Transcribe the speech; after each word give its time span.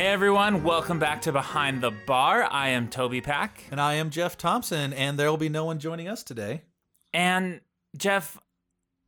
Hey 0.00 0.06
everyone, 0.06 0.64
welcome 0.64 0.98
back 0.98 1.20
to 1.20 1.32
Behind 1.32 1.82
the 1.82 1.90
Bar. 1.90 2.44
I 2.44 2.68
am 2.70 2.88
Toby 2.88 3.20
Pack. 3.20 3.64
And 3.70 3.78
I 3.78 3.96
am 3.96 4.08
Jeff 4.08 4.38
Thompson, 4.38 4.94
and 4.94 5.18
there 5.18 5.28
will 5.28 5.36
be 5.36 5.50
no 5.50 5.66
one 5.66 5.78
joining 5.78 6.08
us 6.08 6.22
today. 6.22 6.62
And 7.12 7.60
Jeff, 7.94 8.38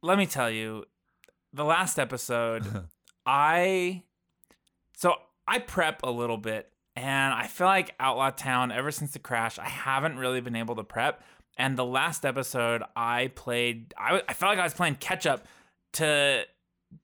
let 0.03 0.19
me 0.19 0.27
tell 0.27 0.51
you, 0.51 0.85
the 1.55 1.65
last 1.65 1.99
episode, 1.99 2.67
I 3.27 4.03
so 4.95 5.15
I 5.49 5.61
prep 5.61 6.03
a 6.03 6.11
little 6.11 6.37
bit, 6.37 6.71
and 6.95 7.33
I 7.33 7.47
feel 7.47 7.69
like 7.69 7.95
Outlaw 7.99 8.29
Town, 8.29 8.71
ever 8.71 8.91
since 8.91 9.13
the 9.13 9.19
crash, 9.19 9.59
I 9.59 9.71
haven't 9.71 10.19
really 10.19 10.43
been 10.43 10.57
able 10.57 10.77
to 10.77 10.85
prep. 10.85 11.25
And 11.57 11.79
the 11.79 11.87
last 11.87 12.27
episode, 12.27 12.83
I 12.95 13.29
played, 13.29 13.95
I, 13.97 14.21
I 14.29 14.35
felt 14.35 14.51
like 14.51 14.59
I 14.59 14.65
was 14.65 14.75
playing 14.75 14.97
catch 14.97 15.25
up 15.25 15.47
to 15.95 16.45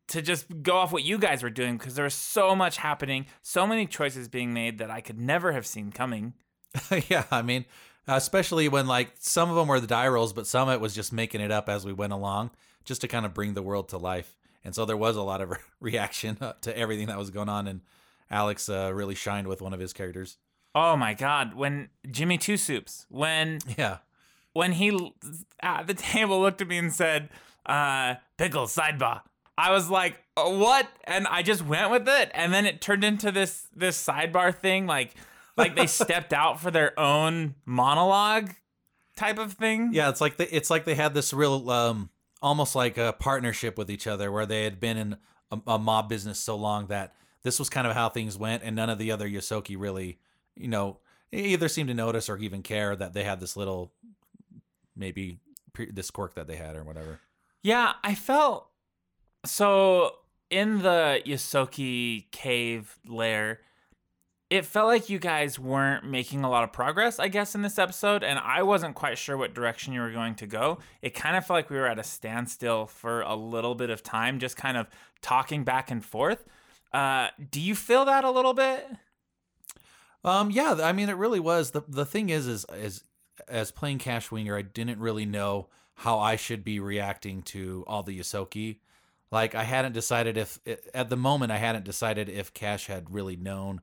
to 0.09 0.23
just 0.23 0.63
go 0.63 0.77
off 0.77 0.93
what 0.93 1.05
you 1.05 1.19
guys 1.19 1.43
were 1.43 1.51
doing 1.51 1.77
because 1.77 1.95
there 1.95 2.05
was 2.05 2.15
so 2.15 2.55
much 2.55 2.79
happening, 2.79 3.27
so 3.43 3.67
many 3.67 3.87
choices 3.87 4.29
being 4.29 4.53
made 4.53 4.79
that 4.79 4.91
I 4.91 5.01
could 5.01 5.19
never 5.19 5.53
have 5.53 5.67
seen 5.67 5.93
coming. 5.93 6.35
yeah, 7.09 7.25
I 7.31 7.43
mean, 7.43 7.65
especially 8.07 8.69
when 8.69 8.87
like 8.87 9.13
some 9.19 9.51
of 9.51 9.57
them 9.57 9.69
were 9.69 9.81
the 9.81 9.87
die 9.87 10.09
rolls, 10.09 10.33
but 10.33 10.47
some 10.47 10.69
of 10.69 10.75
it 10.75 10.81
was 10.81 10.95
just 10.95 11.13
making 11.13 11.41
it 11.41 11.51
up 11.51 11.69
as 11.69 11.85
we 11.85 11.93
went 11.93 12.13
along, 12.13 12.51
just 12.85 13.01
to 13.03 13.09
kind 13.09 13.27
of 13.27 13.35
bring 13.35 13.55
the 13.55 13.63
world 13.63 13.89
to 13.91 13.99
life. 13.99 14.37
And 14.65 14.75
so 14.75 14.85
there 14.85 14.97
was 14.97 15.17
a 15.17 15.23
lot 15.23 15.41
of 15.41 15.53
reaction 15.81 16.39
to 16.63 16.77
everything 16.77 17.07
that 17.07 17.19
was 17.19 17.31
going 17.31 17.49
on, 17.49 17.67
and 17.67 17.83
Alex 18.31 18.69
uh, 18.69 18.91
really 18.93 19.15
shined 19.15 19.47
with 19.47 19.63
one 19.63 19.73
of 19.73 19.81
his 19.81 19.93
characters. 19.93 20.39
Oh 20.75 20.97
my 20.97 21.15
God! 21.15 21.55
When 21.55 21.89
Jimmy 22.11 22.39
Two 22.39 22.57
Soups, 22.57 23.07
when 23.09 23.59
yeah, 23.79 23.99
when 24.53 24.73
he 24.73 25.15
at 25.61 25.87
the 25.87 25.95
table 25.95 26.41
looked 26.41 26.61
at 26.61 26.69
me 26.69 26.79
and 26.79 26.93
said, 26.93 27.31
uh, 27.67 28.17
"Pickles 28.37 28.75
sidebar," 28.75 29.23
I 29.59 29.73
was 29.73 29.91
like, 29.91 30.17
uh, 30.37 30.49
"What?" 30.49 30.89
And 31.03 31.27
I 31.27 31.43
just 31.43 31.67
went 31.67 31.91
with 31.91 32.09
it, 32.09 32.31
and 32.33 32.55
then 32.55 32.65
it 32.65 32.81
turned 32.81 33.03
into 33.03 33.33
this 33.33 33.67
this 33.75 34.03
sidebar 34.03 34.55
thing, 34.55 34.87
like 34.87 35.17
like 35.57 35.75
they 35.75 35.87
stepped 35.89 36.33
out 36.33 36.61
for 36.61 36.71
their 36.71 36.99
own 36.99 37.57
monologue 37.67 38.51
type 39.17 39.37
of 39.37 39.55
thing. 39.55 39.91
Yeah, 39.93 40.11
it's 40.11 40.21
like 40.21 40.37
they, 40.37 40.47
it's 40.47 40.71
like 40.71 40.85
they 40.85 40.95
had 40.95 41.13
this 41.13 41.35
real 41.35 41.69
um 41.71 42.09
almost 42.41 42.77
like 42.77 42.97
a 42.97 43.17
partnership 43.19 43.77
with 43.77 43.91
each 43.91 44.07
other 44.07 44.31
where 44.31 44.47
they 44.47 44.63
had 44.63 44.79
been 44.79 44.97
in 44.97 45.17
a, 45.51 45.59
a 45.67 45.79
mob 45.79 46.09
business 46.09 46.39
so 46.39 46.55
long 46.55 46.87
that 46.87 47.15
this 47.43 47.59
was 47.59 47.69
kind 47.69 47.89
of 47.89 47.95
how 47.95 48.09
things 48.09 48.39
went, 48.39 48.63
and 48.63 48.77
none 48.77 48.89
of 48.89 48.99
the 48.99 49.11
other 49.11 49.29
Ysoki 49.29 49.75
really, 49.77 50.21
you 50.55 50.69
know, 50.69 50.99
either 51.33 51.69
seemed 51.69 51.89
to 51.89 51.95
notice 51.95 52.29
or 52.29 52.39
even 52.39 52.63
care 52.63 52.95
that 52.95 53.13
they 53.13 53.25
had 53.25 53.41
this 53.41 53.57
little 53.57 53.93
maybe 54.95 55.41
this 55.91 56.13
quirk 56.13 56.35
that 56.35 56.47
they 56.47 56.57
had 56.57 56.77
or 56.77 56.85
whatever. 56.85 57.19
Yeah, 57.61 57.95
I 58.05 58.15
felt 58.15 58.69
so 59.45 60.13
in 60.51 60.83
the 60.83 61.21
Ysoki 61.27 62.31
cave 62.31 62.99
lair, 63.07 63.61
it 64.51 64.65
felt 64.65 64.87
like 64.87 65.11
you 65.11 65.19
guys 65.19 65.59
weren't 65.59 66.05
making 66.05 66.43
a 66.43 66.49
lot 66.49 66.65
of 66.65 66.73
progress, 66.73 67.19
I 67.19 67.29
guess, 67.29 67.55
in 67.55 67.61
this 67.61 67.79
episode, 67.79 68.25
and 68.25 68.39
I 68.39 68.63
wasn't 68.63 68.95
quite 68.95 69.19
sure 69.19 69.37
what 69.37 69.55
direction 69.55 69.93
you 69.93 70.01
were 70.01 70.11
going 70.11 70.37
to 70.37 70.47
go. 70.47 70.79
It 71.03 71.11
kind 71.11 71.37
of 71.37 71.45
felt 71.45 71.59
like 71.59 71.71
we 71.71 71.77
were 71.77 71.87
at 71.87 71.99
a 71.99 72.05
standstill 72.05 72.87
for 72.87 73.21
a 73.21 73.35
little 73.35 73.75
bit 73.75 73.91
of 73.91 74.03
time, 74.03 74.39
just 74.39 74.57
kind 74.57 74.79
of 74.79 74.87
talking 75.21 75.65
back 75.65 75.91
and 75.91 76.03
forth. 76.03 76.47
Uh, 76.93 77.29
do 77.51 77.61
you 77.61 77.75
feel 77.75 78.07
that 78.07 78.25
a 78.25 78.31
little 78.31 78.55
bit? 78.55 78.87
Um, 80.25 80.51
yeah, 80.51 80.79
I 80.83 80.93
mean, 80.93 81.11
it 81.11 81.17
really 81.17 81.41
was. 81.41 81.73
the 81.73 81.83
The 81.87 82.07
thing 82.07 82.31
is, 82.31 82.47
is, 82.47 82.65
is 82.75 83.05
as 83.49 83.71
playing 83.71 83.99
Kash 83.99 84.31
Winger, 84.31 84.57
I 84.57 84.63
didn't 84.63 84.99
really 84.99 85.27
know 85.27 85.69
how 85.97 86.19
I 86.19 86.37
should 86.37 86.65
be 86.65 86.81
reacting 86.81 87.43
to 87.43 87.85
all 87.87 88.03
the 88.03 88.19
Ysoki 88.19 88.79
like 89.31 89.55
I 89.55 89.65
hadn't 89.65 89.93
decided 89.93 90.37
if 90.37 90.59
at 90.95 91.11
the 91.11 91.17
moment 91.17 91.53
I 91.53 91.59
hadn't 91.59 91.85
decided 91.85 92.29
if 92.29 92.55
Kash 92.55 92.87
had 92.87 93.13
really 93.13 93.37
known 93.37 93.81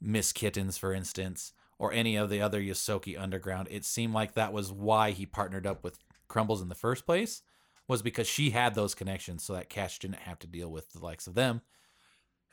Miss 0.00 0.32
Kittens, 0.32 0.76
for 0.76 0.92
instance, 0.92 1.52
or 1.78 1.92
any 1.92 2.16
of 2.16 2.30
the 2.30 2.40
other 2.40 2.60
Ysoki 2.60 3.18
Underground. 3.18 3.68
It 3.70 3.84
seemed 3.84 4.14
like 4.14 4.34
that 4.34 4.52
was 4.52 4.72
why 4.72 5.12
he 5.12 5.26
partnered 5.26 5.66
up 5.66 5.84
with 5.84 5.98
Crumbles 6.28 6.62
in 6.62 6.68
the 6.68 6.74
first 6.74 7.06
place, 7.06 7.42
was 7.86 8.02
because 8.02 8.26
she 8.26 8.50
had 8.50 8.74
those 8.74 8.94
connections, 8.94 9.44
so 9.44 9.52
that 9.52 9.68
Kash 9.68 9.98
didn't 9.98 10.20
have 10.20 10.38
to 10.40 10.46
deal 10.46 10.70
with 10.70 10.90
the 10.92 11.00
likes 11.00 11.26
of 11.26 11.34
them. 11.34 11.60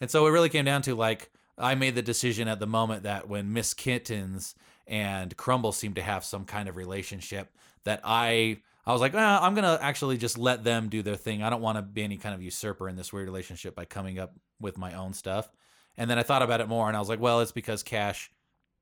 And 0.01 0.11
so 0.11 0.25
it 0.27 0.31
really 0.31 0.49
came 0.49 0.65
down 0.65 0.81
to 0.83 0.95
like 0.95 1.31
I 1.57 1.75
made 1.75 1.95
the 1.95 2.01
decision 2.01 2.47
at 2.47 2.59
the 2.59 2.67
moment 2.67 3.03
that 3.03 3.27
when 3.27 3.53
Miss 3.53 3.73
Kittens 3.73 4.55
and 4.87 5.35
Crumble 5.35 5.71
seemed 5.71 5.95
to 5.95 6.01
have 6.01 6.23
some 6.23 6.45
kind 6.45 6.69
of 6.69 6.75
relationship, 6.75 7.53
that 7.83 8.01
I 8.03 8.61
I 8.85 8.93
was 8.93 9.01
like, 9.01 9.13
eh, 9.13 9.39
I'm 9.41 9.55
gonna 9.55 9.77
actually 9.81 10.17
just 10.17 10.37
let 10.37 10.63
them 10.63 10.89
do 10.89 11.01
their 11.01 11.15
thing. 11.15 11.43
I 11.43 11.49
don't 11.49 11.61
want 11.61 11.77
to 11.77 11.81
be 11.81 12.03
any 12.03 12.17
kind 12.17 12.33
of 12.33 12.41
usurper 12.41 12.89
in 12.89 12.95
this 12.95 13.13
weird 13.13 13.27
relationship 13.27 13.75
by 13.75 13.85
coming 13.85 14.19
up 14.19 14.33
with 14.59 14.77
my 14.77 14.93
own 14.93 15.13
stuff. 15.13 15.49
And 15.97 16.09
then 16.09 16.17
I 16.17 16.23
thought 16.23 16.41
about 16.41 16.61
it 16.61 16.67
more, 16.67 16.87
and 16.87 16.95
I 16.95 16.99
was 16.99 17.09
like, 17.09 17.19
well, 17.19 17.41
it's 17.41 17.51
because 17.51 17.83
Kash 17.83 18.31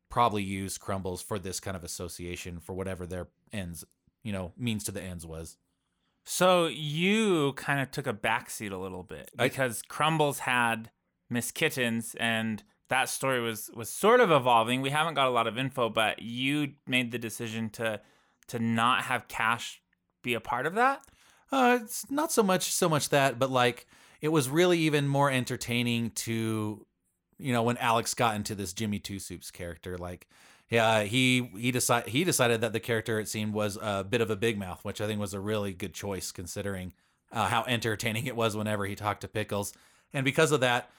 probably 0.09 0.43
used 0.43 0.79
Crumbles 0.79 1.21
for 1.21 1.39
this 1.39 1.59
kind 1.59 1.75
of 1.75 1.83
association 1.83 2.59
for 2.59 2.73
whatever 2.73 3.05
their 3.05 3.27
ends, 3.51 3.83
you 4.23 4.31
know, 4.31 4.53
means 4.57 4.83
to 4.85 4.91
the 4.91 5.01
ends 5.01 5.25
was. 5.25 5.57
So 6.23 6.67
you 6.67 7.53
kind 7.53 7.79
of 7.79 7.91
took 7.91 8.05
a 8.05 8.13
backseat 8.13 8.71
a 8.71 8.77
little 8.77 9.03
bit 9.03 9.31
because 9.37 9.81
I, 9.83 9.87
Crumbles 9.87 10.39
had 10.39 10.91
Miss 11.29 11.51
Kittens 11.51 12.15
and 12.19 12.63
that 12.89 13.09
story 13.09 13.41
was 13.41 13.69
was 13.73 13.89
sort 13.89 14.19
of 14.19 14.31
evolving. 14.31 14.81
We 14.81 14.89
haven't 14.89 15.13
got 15.13 15.27
a 15.27 15.31
lot 15.31 15.47
of 15.47 15.57
info, 15.57 15.89
but 15.89 16.21
you 16.21 16.73
made 16.85 17.11
the 17.11 17.17
decision 17.17 17.69
to 17.71 18.01
to 18.47 18.59
not 18.59 19.03
have 19.03 19.27
Kash 19.27 19.81
be 20.27 20.35
a 20.35 20.41
part 20.41 20.65
of 20.65 20.75
that? 20.75 21.01
Uh, 21.51 21.79
it's 21.81 22.09
not 22.11 22.31
so 22.31 22.43
much 22.43 22.71
so 22.71 22.89
much 22.89 23.09
that, 23.09 23.39
but 23.39 23.49
like 23.49 23.87
it 24.21 24.29
was 24.29 24.49
really 24.49 24.79
even 24.79 25.07
more 25.07 25.31
entertaining 25.31 26.11
to, 26.11 26.85
you 27.37 27.53
know, 27.53 27.63
when 27.63 27.77
Alex 27.77 28.13
got 28.13 28.35
into 28.35 28.53
this 28.53 28.73
Jimmy 28.73 28.99
Two 28.99 29.19
Soups 29.19 29.49
character. 29.49 29.97
Like, 29.97 30.27
yeah, 30.69 31.03
he 31.03 31.49
he 31.57 31.71
decided 31.71 32.09
he 32.09 32.23
decided 32.23 32.61
that 32.61 32.73
the 32.73 32.79
character 32.81 33.19
it 33.19 33.29
seemed 33.29 33.53
was 33.53 33.77
a 33.81 34.03
bit 34.03 34.21
of 34.21 34.29
a 34.29 34.35
big 34.35 34.57
mouth, 34.59 34.83
which 34.83 34.99
I 34.99 35.07
think 35.07 35.19
was 35.19 35.33
a 35.33 35.39
really 35.39 35.73
good 35.73 35.93
choice 35.93 36.31
considering 36.33 36.93
uh, 37.31 37.47
how 37.47 37.63
entertaining 37.63 38.25
it 38.25 38.35
was 38.35 38.55
whenever 38.55 38.85
he 38.85 38.95
talked 38.95 39.21
to 39.21 39.27
Pickles, 39.29 39.73
and 40.13 40.25
because 40.25 40.51
of 40.51 40.59
that, 40.59 40.89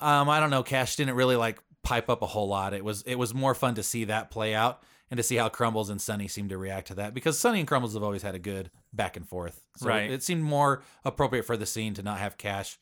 um, 0.00 0.28
I 0.28 0.38
don't 0.38 0.50
know, 0.50 0.62
Kash 0.62 0.94
didn't 0.94 1.16
really 1.16 1.36
like 1.36 1.58
pipe 1.82 2.08
up 2.08 2.22
a 2.22 2.26
whole 2.26 2.46
lot. 2.46 2.72
It 2.72 2.84
was 2.84 3.02
it 3.02 3.16
was 3.16 3.34
more 3.34 3.54
fun 3.56 3.74
to 3.74 3.82
see 3.82 4.04
that 4.04 4.30
play 4.30 4.54
out 4.54 4.84
and 5.12 5.18
to 5.18 5.22
see 5.22 5.36
how 5.36 5.50
Crumbles 5.50 5.90
and 5.90 6.00
Sunny 6.00 6.26
seem 6.26 6.48
to 6.48 6.56
react 6.56 6.86
to 6.86 6.94
that 6.94 7.12
because 7.12 7.38
Sunny 7.38 7.58
and 7.58 7.68
Crumbles 7.68 7.92
have 7.92 8.02
always 8.02 8.22
had 8.22 8.34
a 8.34 8.38
good 8.38 8.70
back 8.94 9.14
and 9.14 9.28
forth. 9.28 9.60
So 9.76 9.88
right. 9.88 10.10
it, 10.10 10.22
seemed 10.22 10.42
more 10.42 10.82
appropriate 11.04 11.44
for 11.44 11.54
the 11.54 11.66
scene 11.66 11.92
to 11.94 12.02
not 12.02 12.18
have 12.18 12.38
Kash. 12.38 12.78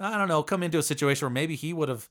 I 0.00 0.16
don't 0.16 0.28
know, 0.28 0.42
come 0.42 0.62
into 0.62 0.78
a 0.78 0.82
situation 0.82 1.26
where 1.26 1.30
maybe 1.30 1.56
he 1.56 1.74
would 1.74 1.90
have. 1.90 2.08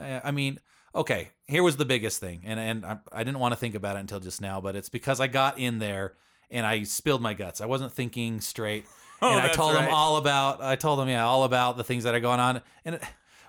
Uh, 0.00 0.20
I 0.22 0.30
mean, 0.30 0.60
okay, 0.94 1.30
here 1.48 1.64
was 1.64 1.76
the 1.76 1.84
biggest 1.84 2.20
thing, 2.20 2.42
and 2.44 2.60
and 2.60 2.86
I, 2.86 2.98
I 3.10 3.24
didn't 3.24 3.40
want 3.40 3.50
to 3.50 3.58
think 3.58 3.74
about 3.74 3.96
it 3.96 3.98
until 3.98 4.20
just 4.20 4.40
now, 4.40 4.60
but 4.60 4.76
it's 4.76 4.88
because 4.88 5.18
I 5.18 5.26
got 5.26 5.58
in 5.58 5.80
there 5.80 6.14
and 6.48 6.64
I 6.64 6.84
spilled 6.84 7.20
my 7.20 7.34
guts. 7.34 7.60
I 7.60 7.66
wasn't 7.66 7.92
thinking 7.92 8.40
straight. 8.40 8.84
Oh, 9.22 9.34
and 9.34 9.40
I 9.40 9.48
told 9.48 9.74
right. 9.74 9.86
them 9.86 9.94
all 9.94 10.18
about 10.18 10.60
I 10.60 10.76
told 10.76 10.98
them 10.98 11.08
yeah 11.08 11.24
all 11.24 11.44
about 11.44 11.78
the 11.78 11.84
things 11.84 12.04
that 12.04 12.14
are 12.14 12.20
going 12.20 12.38
on 12.38 12.60
and 12.84 12.96
it, 12.96 13.02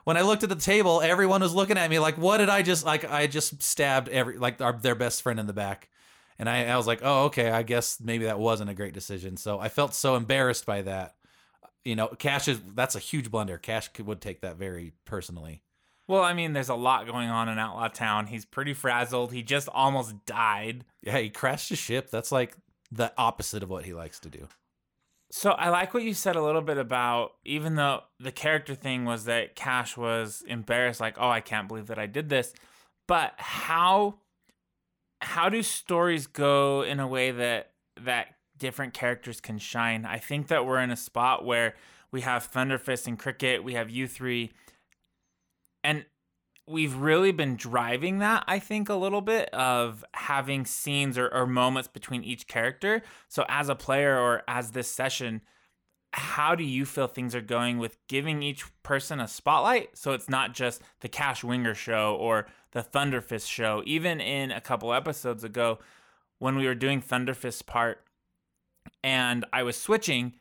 when 0.07 0.15
I 0.15 0.21
looked 0.21 0.43
at 0.43 0.47
the 0.47 0.55
table, 0.55 1.01
everyone 1.01 1.41
was 1.41 1.53
looking 1.53 1.77
at 1.77 1.89
me 1.89 1.99
like, 1.99 2.17
"What 2.17 2.37
did 2.37 2.47
I 2.47 2.61
just 2.61 2.85
like? 2.85 3.11
I 3.11 3.27
just 3.27 3.61
stabbed 3.61 4.07
every 4.07 4.37
like 4.37 4.61
our, 4.61 4.71
their 4.71 4.95
best 4.95 5.21
friend 5.21 5.37
in 5.37 5.47
the 5.47 5.53
back." 5.53 5.89
And 6.39 6.49
I, 6.49 6.63
I 6.67 6.77
was 6.77 6.87
like, 6.87 7.01
"Oh, 7.03 7.25
okay. 7.25 7.51
I 7.51 7.61
guess 7.61 7.99
maybe 7.99 8.23
that 8.23 8.39
wasn't 8.39 8.69
a 8.69 8.73
great 8.73 8.93
decision." 8.93 9.35
So 9.35 9.59
I 9.59 9.67
felt 9.67 9.93
so 9.93 10.15
embarrassed 10.15 10.65
by 10.65 10.81
that. 10.83 11.15
You 11.83 11.97
know, 11.97 12.07
Kash 12.07 12.47
is 12.47 12.61
that's 12.73 12.95
a 12.95 12.99
huge 12.99 13.29
blunder. 13.29 13.57
Kash 13.57 13.89
could, 13.89 14.07
would 14.07 14.21
take 14.21 14.39
that 14.43 14.55
very 14.55 14.93
personally. 15.03 15.61
Well, 16.07 16.23
I 16.23 16.33
mean, 16.33 16.53
there's 16.53 16.69
a 16.69 16.75
lot 16.75 17.05
going 17.05 17.27
on 17.27 17.49
in 17.49 17.59
Outlaw 17.59 17.89
Town. 17.89 18.27
He's 18.27 18.45
pretty 18.45 18.73
frazzled. 18.73 19.33
He 19.33 19.43
just 19.43 19.67
almost 19.67 20.25
died. 20.25 20.85
Yeah, 21.01 21.17
he 21.17 21.29
crashed 21.29 21.69
a 21.71 21.75
ship. 21.75 22.11
That's 22.11 22.31
like 22.31 22.55
the 22.93 23.11
opposite 23.17 23.61
of 23.61 23.69
what 23.69 23.83
he 23.83 23.93
likes 23.93 24.21
to 24.21 24.29
do. 24.29 24.47
So 25.37 25.51
I 25.51 25.69
like 25.69 25.93
what 25.93 26.01
you 26.01 26.15
said 26.15 26.35
a 26.35 26.41
little 26.41 26.63
bit 26.63 26.79
about 26.79 27.33
even 27.45 27.75
though 27.75 28.01
the 28.19 28.31
character 28.31 28.73
thing 28.73 29.05
was 29.05 29.25
that 29.25 29.55
Kash 29.55 29.95
was 29.95 30.43
embarrassed, 30.47 30.99
like, 30.99 31.15
oh, 31.19 31.29
I 31.29 31.41
can't 31.41 31.67
believe 31.67 31.85
that 31.87 31.99
I 31.99 32.07
did 32.07 32.29
this. 32.29 32.55
But 33.07 33.33
how 33.37 34.15
how 35.21 35.47
do 35.49 35.61
stories 35.61 36.25
go 36.25 36.81
in 36.81 36.99
a 36.99 37.05
way 37.05 37.29
that 37.29 37.73
that 38.01 38.29
different 38.57 38.95
characters 38.95 39.39
can 39.39 39.59
shine? 39.59 40.05
I 40.05 40.17
think 40.17 40.47
that 40.47 40.65
we're 40.65 40.81
in 40.81 40.89
a 40.89 40.97
spot 40.97 41.45
where 41.45 41.75
we 42.11 42.21
have 42.21 42.51
Thunderfist 42.51 43.05
and 43.05 43.19
Cricket, 43.19 43.63
we 43.63 43.75
have 43.75 43.91
you 43.91 44.07
three, 44.07 44.53
and 45.83 46.03
we've 46.67 46.95
really 46.95 47.31
been 47.31 47.57
driving 47.57 48.17
that, 48.19 48.43
I 48.47 48.57
think, 48.57 48.89
a 48.89 48.95
little 48.95 49.21
bit 49.21 49.49
of 49.53 50.03
having 50.27 50.65
scenes 50.65 51.17
or, 51.17 51.27
or 51.29 51.45
moments 51.47 51.87
between 51.87 52.23
each 52.23 52.47
character. 52.47 53.01
So, 53.27 53.45
as 53.47 53.69
a 53.69 53.75
player 53.75 54.17
or 54.17 54.43
as 54.47 54.71
this 54.71 54.89
session, 54.89 55.41
how 56.13 56.55
do 56.55 56.63
you 56.63 56.85
feel 56.85 57.07
things 57.07 57.35
are 57.35 57.41
going 57.41 57.77
with 57.77 57.97
giving 58.07 58.41
each 58.41 58.65
person 58.83 59.19
a 59.19 59.27
spotlight? 59.27 59.97
So 59.97 60.13
it's 60.13 60.29
not 60.29 60.53
just 60.53 60.81
the 61.01 61.09
Kash 61.09 61.43
Winger 61.43 61.75
show 61.75 62.15
or 62.15 62.47
the 62.71 62.81
Thunderfist 62.81 63.49
show. 63.49 63.83
Even 63.85 64.21
in 64.21 64.51
a 64.51 64.61
couple 64.61 64.93
episodes 64.93 65.43
ago, 65.43 65.79
when 66.39 66.55
we 66.55 66.65
were 66.65 66.75
doing 66.75 67.01
Thunderfist 67.01 67.65
part 67.65 68.03
and 69.03 69.45
I 69.51 69.63
was 69.63 69.79
switching, 69.79 70.33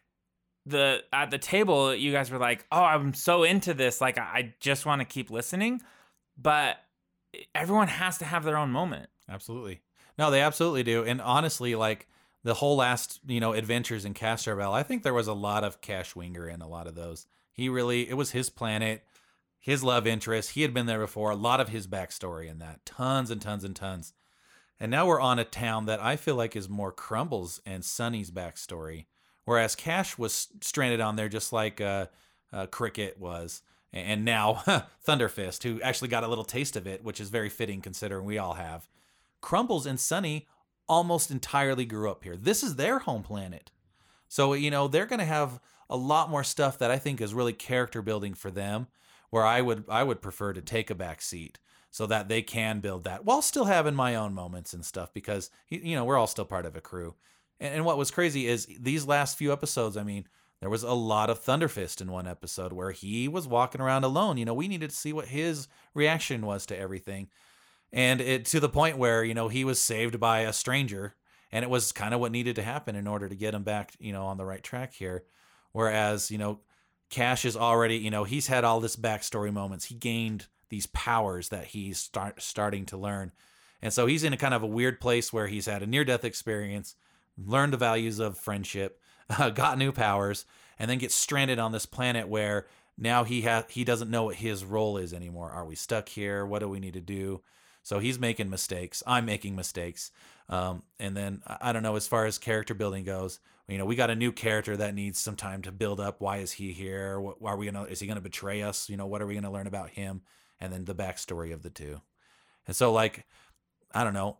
the 0.64 1.02
at 1.12 1.30
the 1.30 1.38
table 1.38 1.94
you 1.94 2.12
guys 2.12 2.30
were 2.30 2.38
like, 2.38 2.64
"Oh, 2.72 2.82
I'm 2.82 3.12
so 3.14 3.42
into 3.42 3.74
this. 3.74 4.00
Like 4.00 4.18
I 4.18 4.54
just 4.60 4.86
want 4.86 5.00
to 5.00 5.04
keep 5.04 5.30
listening." 5.30 5.80
but 6.36 6.76
everyone 7.54 7.88
has 7.88 8.18
to 8.18 8.24
have 8.24 8.44
their 8.44 8.56
own 8.56 8.70
moment. 8.70 9.08
Absolutely. 9.28 9.80
No, 10.18 10.30
they 10.30 10.40
absolutely 10.40 10.82
do. 10.82 11.04
And 11.04 11.20
honestly, 11.20 11.74
like 11.74 12.08
the 12.44 12.54
whole 12.54 12.76
last, 12.76 13.20
you 13.26 13.40
know, 13.40 13.52
adventures 13.52 14.04
in 14.04 14.14
Castrovel, 14.14 14.72
I 14.72 14.82
think 14.82 15.02
there 15.02 15.14
was 15.14 15.28
a 15.28 15.34
lot 15.34 15.64
of 15.64 15.80
Kash 15.80 16.14
Winger 16.14 16.48
in 16.48 16.62
a 16.62 16.68
lot 16.68 16.86
of 16.86 16.94
those. 16.94 17.26
He 17.52 17.68
really, 17.68 18.08
it 18.08 18.14
was 18.14 18.30
his 18.30 18.50
planet, 18.50 19.04
his 19.58 19.82
love 19.82 20.06
interest. 20.06 20.50
He 20.50 20.62
had 20.62 20.72
been 20.72 20.86
there 20.86 21.00
before. 21.00 21.30
A 21.30 21.36
lot 21.36 21.60
of 21.60 21.70
his 21.70 21.86
backstory 21.86 22.48
in 22.48 22.58
that. 22.58 22.84
Tons 22.86 23.30
and 23.30 23.42
tons 23.42 23.64
and 23.64 23.74
tons. 23.74 24.12
And 24.78 24.90
now 24.90 25.06
we're 25.06 25.20
on 25.20 25.38
a 25.38 25.44
town 25.44 25.86
that 25.86 26.02
I 26.02 26.16
feel 26.16 26.36
like 26.36 26.54
is 26.54 26.68
more 26.68 26.92
Crumbles 26.92 27.60
and 27.64 27.84
Sunny's 27.84 28.30
backstory, 28.30 29.06
whereas 29.44 29.74
Kash 29.74 30.18
was 30.18 30.48
stranded 30.60 31.00
on 31.00 31.16
there 31.16 31.30
just 31.30 31.52
like 31.52 31.80
uh, 31.80 32.06
uh, 32.52 32.66
Cricket 32.66 33.18
was, 33.18 33.62
and 33.92 34.24
now 34.24 34.62
Thunderfist, 35.06 35.62
who 35.62 35.80
actually 35.80 36.08
got 36.08 36.24
a 36.24 36.28
little 36.28 36.44
taste 36.44 36.76
of 36.76 36.86
it, 36.86 37.02
which 37.02 37.20
is 37.20 37.30
very 37.30 37.48
fitting 37.48 37.80
considering 37.80 38.26
we 38.26 38.36
all 38.38 38.54
have. 38.54 38.86
Crumbles 39.46 39.86
and 39.86 40.00
Sunny 40.00 40.48
almost 40.88 41.30
entirely 41.30 41.84
grew 41.84 42.10
up 42.10 42.24
here. 42.24 42.36
This 42.36 42.64
is 42.64 42.74
their 42.74 42.98
home 42.98 43.22
planet, 43.22 43.70
so 44.26 44.54
you 44.54 44.72
know 44.72 44.88
they're 44.88 45.06
going 45.06 45.20
to 45.20 45.24
have 45.24 45.60
a 45.88 45.96
lot 45.96 46.28
more 46.28 46.42
stuff 46.42 46.78
that 46.78 46.90
I 46.90 46.98
think 46.98 47.20
is 47.20 47.32
really 47.32 47.52
character 47.52 48.02
building 48.02 48.34
for 48.34 48.50
them. 48.50 48.88
Where 49.30 49.44
I 49.44 49.60
would 49.60 49.84
I 49.88 50.02
would 50.02 50.20
prefer 50.20 50.52
to 50.52 50.60
take 50.60 50.90
a 50.90 50.96
back 50.96 51.22
seat 51.22 51.60
so 51.92 52.06
that 52.06 52.26
they 52.26 52.42
can 52.42 52.80
build 52.80 53.04
that 53.04 53.24
while 53.24 53.40
still 53.40 53.66
having 53.66 53.94
my 53.94 54.16
own 54.16 54.34
moments 54.34 54.74
and 54.74 54.84
stuff 54.84 55.14
because 55.14 55.48
you 55.68 55.94
know 55.94 56.04
we're 56.04 56.18
all 56.18 56.26
still 56.26 56.44
part 56.44 56.66
of 56.66 56.74
a 56.74 56.80
crew 56.80 57.14
and, 57.60 57.72
and, 57.72 57.84
what 57.84 57.98
was 57.98 58.10
crazy 58.10 58.48
is 58.48 58.66
these 58.80 59.06
last 59.06 59.38
few 59.38 59.52
episodes 59.52 59.96
i 59.96 60.02
mean 60.02 60.26
there 60.60 60.70
was 60.70 60.82
a 60.82 60.92
lot 60.92 61.30
of 61.30 61.42
thunderfist 61.42 62.00
in 62.00 62.10
one 62.10 62.26
episode 62.26 62.72
where 62.72 62.90
he 62.90 63.28
was 63.28 63.46
walking 63.46 63.80
around 63.80 64.04
alone 64.04 64.36
you 64.36 64.44
know 64.44 64.54
we 64.54 64.68
needed 64.68 64.90
to 64.90 64.96
see 64.96 65.12
what 65.12 65.28
his 65.28 65.68
reaction 65.94 66.44
was 66.44 66.66
to 66.66 66.76
everything 66.76 67.28
and 67.92 68.20
it 68.20 68.44
to 68.44 68.60
the 68.60 68.68
point 68.68 68.98
where 68.98 69.24
you 69.24 69.34
know 69.34 69.48
he 69.48 69.64
was 69.64 69.80
saved 69.80 70.18
by 70.20 70.40
a 70.40 70.52
stranger 70.52 71.14
and 71.52 71.62
it 71.62 71.70
was 71.70 71.92
kind 71.92 72.12
of 72.12 72.20
what 72.20 72.32
needed 72.32 72.56
to 72.56 72.62
happen 72.62 72.96
in 72.96 73.06
order 73.06 73.28
to 73.28 73.34
get 73.34 73.54
him 73.54 73.62
back 73.62 73.92
you 73.98 74.12
know 74.12 74.26
on 74.26 74.36
the 74.36 74.44
right 74.44 74.62
track 74.62 74.94
here 74.94 75.24
whereas 75.72 76.30
you 76.30 76.38
know 76.38 76.60
kash 77.08 77.44
is 77.44 77.56
already 77.56 77.96
you 77.96 78.10
know 78.10 78.24
he's 78.24 78.48
had 78.48 78.64
all 78.64 78.80
this 78.80 78.96
backstory 78.96 79.52
moments 79.52 79.86
he 79.86 79.94
gained 79.94 80.46
these 80.68 80.86
powers 80.86 81.48
that 81.50 81.66
he's 81.66 81.98
start 81.98 82.42
starting 82.42 82.86
to 82.86 82.96
learn. 82.96 83.32
And 83.82 83.92
so 83.92 84.06
he's 84.06 84.24
in 84.24 84.32
a 84.32 84.38
kind 84.38 84.54
of 84.54 84.62
a 84.62 84.66
weird 84.66 85.00
place 85.00 85.32
where 85.32 85.46
he's 85.46 85.66
had 85.66 85.82
a 85.82 85.86
near 85.86 86.04
death 86.04 86.24
experience, 86.24 86.96
learned 87.38 87.72
the 87.72 87.78
values 87.78 88.18
of 88.18 88.38
friendship, 88.38 89.00
got 89.54 89.78
new 89.78 89.92
powers, 89.92 90.44
and 90.78 90.90
then 90.90 90.98
gets 90.98 91.14
stranded 91.14 91.58
on 91.58 91.72
this 91.72 91.86
planet 91.86 92.28
where 92.28 92.66
now 92.98 93.24
he 93.24 93.42
has 93.42 93.64
he 93.68 93.84
doesn't 93.84 94.10
know 94.10 94.24
what 94.24 94.36
his 94.36 94.64
role 94.64 94.96
is 94.96 95.12
anymore. 95.12 95.50
Are 95.50 95.64
we 95.64 95.74
stuck 95.74 96.08
here? 96.08 96.44
What 96.44 96.60
do 96.60 96.68
we 96.68 96.80
need 96.80 96.94
to 96.94 97.00
do? 97.00 97.42
So 97.86 98.00
he's 98.00 98.18
making 98.18 98.50
mistakes. 98.50 99.02
I'm 99.06 99.26
making 99.26 99.54
mistakes. 99.54 100.10
Um, 100.48 100.82
and 100.98 101.16
then 101.16 101.42
I 101.46 101.72
don't 101.72 101.84
know 101.84 101.94
as 101.94 102.08
far 102.08 102.26
as 102.26 102.36
character 102.36 102.74
building 102.74 103.04
goes. 103.04 103.38
You 103.68 103.78
know, 103.78 103.84
we 103.84 103.94
got 103.94 104.10
a 104.10 104.16
new 104.16 104.32
character 104.32 104.76
that 104.76 104.94
needs 104.94 105.18
some 105.18 105.36
time 105.36 105.62
to 105.62 105.72
build 105.72 106.00
up. 106.00 106.20
Why 106.20 106.38
is 106.38 106.52
he 106.52 106.72
here? 106.72 107.20
What, 107.20 107.36
are 107.44 107.56
we 107.56 107.66
gonna? 107.66 107.84
Is 107.84 108.00
he 108.00 108.06
gonna 108.06 108.20
betray 108.20 108.62
us? 108.62 108.88
You 108.88 108.96
know, 108.96 109.06
what 109.06 109.22
are 109.22 109.26
we 109.26 109.34
gonna 109.34 109.52
learn 109.52 109.66
about 109.66 109.90
him? 109.90 110.22
and 110.60 110.72
then 110.72 110.84
the 110.84 110.94
backstory 110.94 111.52
of 111.52 111.62
the 111.62 111.70
two. 111.70 112.00
And 112.66 112.74
so, 112.74 112.92
like, 112.92 113.24
I 113.92 114.04
don't 114.04 114.14
know. 114.14 114.38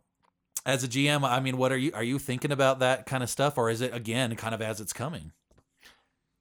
As 0.64 0.82
a 0.82 0.88
GM, 0.88 1.22
I 1.22 1.38
mean, 1.40 1.58
what 1.58 1.70
are 1.70 1.76
you 1.76 1.92
are 1.94 2.02
you 2.02 2.18
thinking 2.18 2.50
about 2.50 2.80
that 2.80 3.06
kind 3.06 3.22
of 3.22 3.30
stuff, 3.30 3.56
or 3.56 3.70
is 3.70 3.80
it 3.80 3.94
again 3.94 4.34
kind 4.34 4.54
of 4.54 4.60
as 4.60 4.80
it's 4.80 4.92
coming? 4.92 5.32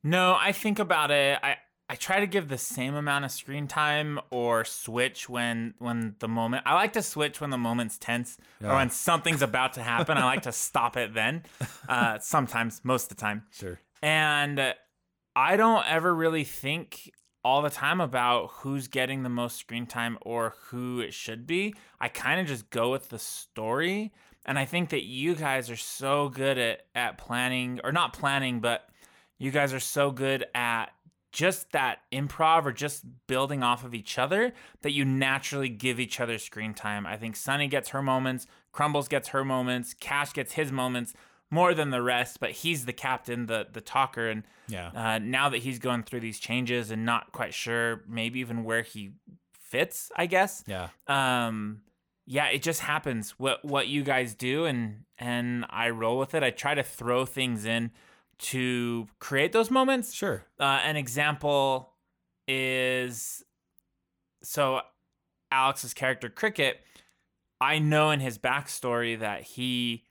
No, 0.04 0.36
I 0.40 0.52
think 0.52 0.80
about 0.80 1.12
it. 1.12 1.38
I 1.44 1.58
I 1.88 1.96
try 1.96 2.20
to 2.20 2.28
give 2.28 2.48
the 2.48 2.58
same 2.58 2.96
amount 2.96 3.26
of 3.26 3.32
screen 3.32 3.68
time 3.68 4.20
or 4.32 4.66
switch 4.66 5.30
when 5.30 5.76
when 5.78 6.16
the 6.20 6.28
moment 6.28 6.64
I 6.66 6.74
like 6.74 6.94
to 6.94 7.04
switch 7.04 7.40
when 7.40 7.52
the 7.52 7.60
moment's 7.60 7.98
tense 7.98 8.38
yeah. 8.60 8.72
or 8.72 8.76
when 8.78 8.90
something's 8.90 9.44
about 9.44 9.74
to 9.74 9.84
happen. 9.84 10.18
I 10.18 10.26
like 10.26 10.44
to 10.44 10.52
stop 10.52 10.98
it 10.98 11.14
then. 11.14 11.44
Uh, 11.88 12.18
sometimes, 12.20 12.82
most 12.84 13.12
of 13.12 13.18
the 13.18 13.22
time. 13.22 13.44
Sure. 13.52 13.80
And 14.02 14.74
I 15.36 15.58
don't 15.58 15.86
ever 15.88 16.14
really 16.14 16.44
think 16.44 17.12
all 17.44 17.62
the 17.62 17.70
time 17.70 18.02
about 18.02 18.50
who's 18.54 18.88
getting 18.88 19.22
the 19.22 19.30
most 19.30 19.58
screen 19.58 19.86
time 19.86 20.18
or 20.24 20.56
who 20.70 21.00
it 21.00 21.14
should 21.14 21.46
be. 21.46 21.76
I 22.02 22.08
kind 22.08 22.42
of 22.42 22.48
just 22.48 22.72
go 22.72 22.92
with 22.92 23.10
the 23.10 23.20
story. 23.20 24.12
And 24.48 24.58
I 24.58 24.66
think 24.66 24.90
that 24.90 25.04
you 25.04 25.36
guys 25.36 25.70
are 25.70 25.76
so 25.76 26.30
good 26.30 26.58
at, 26.58 26.88
at 26.96 27.20
planning, 27.20 27.80
or 27.84 27.92
not 27.92 28.14
planning, 28.14 28.62
but 28.62 28.90
you 29.38 29.52
guys 29.52 29.74
are 29.74 29.80
so 29.80 30.10
good 30.10 30.46
at 30.56 30.95
just 31.36 31.74
that 31.74 32.00
improv 32.14 32.66
or 32.66 32.72
just 32.72 33.04
building 33.28 33.62
off 33.62 33.84
of 33.84 33.94
each 33.94 34.18
other 34.18 34.54
that 34.84 34.94
you 34.94 35.04
naturally 35.04 35.68
give 35.68 36.00
each 36.00 36.22
other 36.22 36.38
screen 36.38 36.74
time. 36.74 37.06
I 37.06 37.18
think 37.18 37.36
Sunny 37.36 37.68
gets 37.68 37.90
her 37.90 38.02
moments, 38.02 38.48
Crumbles 38.72 39.10
gets 39.10 39.28
her 39.28 39.44
moments, 39.44 39.94
Kash 39.94 40.32
gets 40.32 40.54
his 40.54 40.72
moments 40.72 41.14
more 41.52 41.74
than 41.74 41.90
the 41.90 42.02
rest, 42.02 42.40
but 42.40 42.52
he's 42.52 42.86
the 42.86 42.94
captain, 42.94 43.48
the 43.48 43.68
the 43.70 43.82
talker, 43.82 44.30
and 44.30 44.44
yeah. 44.70 44.92
Uh, 44.96 45.20
now 45.20 45.50
that 45.50 45.58
he's 45.58 45.78
going 45.78 46.04
through 46.04 46.22
these 46.22 46.40
changes 46.40 46.90
and 46.90 47.06
not 47.06 47.34
quite 47.34 47.54
sure, 47.54 48.04
maybe 48.08 48.40
even 48.40 48.64
where 48.64 48.82
he 48.82 49.12
fits, 49.60 50.10
I 50.16 50.28
guess. 50.28 50.64
Yeah. 50.66 50.88
Um, 51.08 51.82
yeah, 52.26 52.48
it 52.48 52.64
just 52.64 52.80
happens. 52.80 53.32
What 53.32 53.64
what 53.66 53.90
you 53.90 54.04
guys 54.04 54.36
do, 54.36 54.64
and 54.64 55.04
and 55.18 55.66
I 55.70 55.90
roll 55.90 56.18
with 56.18 56.34
it. 56.34 56.44
I 56.44 56.50
try 56.52 56.76
to 56.76 56.84
throw 56.84 57.26
things 57.26 57.66
in 57.66 57.92
to 58.38 59.08
create 59.20 59.52
those 59.52 59.72
moments. 59.72 60.14
Sure. 60.14 60.44
Uh, 60.60 60.80
an 60.84 60.96
example 60.96 61.94
is 62.48 63.44
so 64.44 64.82
Alex's 65.52 65.94
character 65.94 66.30
Cricket. 66.30 66.80
I 67.62 67.80
know 67.80 68.12
in 68.12 68.20
his 68.20 68.38
backstory 68.38 69.20
that 69.20 69.44
he 69.44 70.04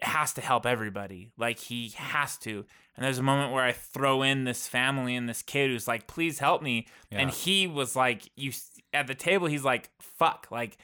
has 0.00 0.32
to 0.34 0.40
help 0.40 0.66
everybody. 0.66 1.32
Like 1.36 1.58
he 1.58 1.90
has 1.96 2.38
to. 2.38 2.64
And 2.96 3.04
there's 3.04 3.18
a 3.18 3.22
moment 3.22 3.52
where 3.52 3.64
I 3.64 3.72
throw 3.72 4.22
in 4.22 4.44
this 4.44 4.68
family 4.68 5.16
and 5.16 5.28
this 5.28 5.42
kid 5.42 5.70
who's 5.70 5.88
like, 5.88 6.06
"Please 6.06 6.38
help 6.38 6.62
me." 6.62 6.86
Yeah. 7.10 7.20
And 7.20 7.30
he 7.30 7.66
was 7.66 7.96
like, 7.96 8.28
"You 8.36 8.52
at 8.92 9.06
the 9.06 9.14
table." 9.14 9.46
He's 9.46 9.64
like, 9.64 9.90
"Fuck!" 9.98 10.48
Like 10.50 10.76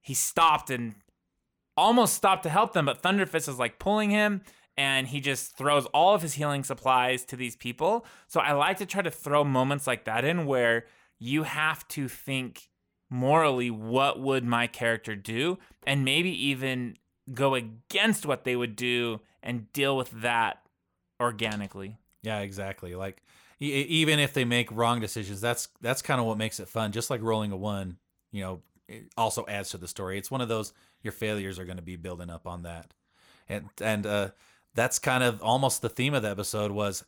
he 0.00 0.14
stopped 0.14 0.70
and 0.70 0.94
almost 1.76 2.14
stopped 2.14 2.42
to 2.42 2.50
help 2.50 2.72
them, 2.72 2.86
but 2.86 3.02
Thunderfist 3.02 3.48
is 3.48 3.58
like 3.58 3.78
pulling 3.78 4.10
him, 4.10 4.42
and 4.78 5.08
he 5.08 5.20
just 5.20 5.56
throws 5.58 5.86
all 5.86 6.14
of 6.14 6.22
his 6.22 6.34
healing 6.34 6.62
supplies 6.62 7.24
to 7.24 7.36
these 7.36 7.56
people. 7.56 8.06
So 8.28 8.38
I 8.38 8.52
like 8.52 8.78
to 8.78 8.86
try 8.86 9.02
to 9.02 9.10
throw 9.10 9.42
moments 9.42 9.88
like 9.88 10.04
that 10.04 10.24
in 10.24 10.46
where 10.46 10.86
you 11.18 11.42
have 11.42 11.86
to 11.88 12.08
think 12.08 12.68
morally 13.10 13.70
what 13.70 14.20
would 14.20 14.44
my 14.44 14.68
character 14.68 15.16
do 15.16 15.58
and 15.84 16.04
maybe 16.04 16.30
even 16.30 16.96
go 17.34 17.56
against 17.56 18.24
what 18.24 18.44
they 18.44 18.54
would 18.54 18.76
do 18.76 19.20
and 19.42 19.70
deal 19.72 19.96
with 19.96 20.10
that 20.22 20.62
organically. 21.20 21.98
Yeah, 22.22 22.40
exactly. 22.40 22.94
Like 22.94 23.22
e- 23.60 23.66
even 23.66 24.20
if 24.20 24.32
they 24.32 24.44
make 24.44 24.70
wrong 24.70 25.00
decisions, 25.00 25.40
that's 25.40 25.68
that's 25.80 26.02
kind 26.02 26.20
of 26.20 26.26
what 26.26 26.38
makes 26.38 26.60
it 26.60 26.68
fun. 26.68 26.92
Just 26.92 27.10
like 27.10 27.20
rolling 27.20 27.50
a 27.50 27.56
one, 27.56 27.96
you 28.30 28.42
know, 28.42 28.60
also 29.16 29.44
adds 29.48 29.70
to 29.70 29.78
the 29.78 29.88
story. 29.88 30.18
It's 30.18 30.30
one 30.30 30.40
of 30.40 30.48
those 30.48 30.72
your 31.02 31.12
failures 31.12 31.58
are 31.58 31.64
going 31.64 31.76
to 31.78 31.82
be 31.82 31.96
building 31.96 32.30
up 32.30 32.46
on 32.46 32.62
that, 32.62 32.92
and 33.48 33.68
and 33.80 34.06
uh, 34.06 34.30
that's 34.74 34.98
kind 34.98 35.24
of 35.24 35.42
almost 35.42 35.82
the 35.82 35.88
theme 35.88 36.14
of 36.14 36.22
the 36.22 36.30
episode 36.30 36.70
was 36.70 37.04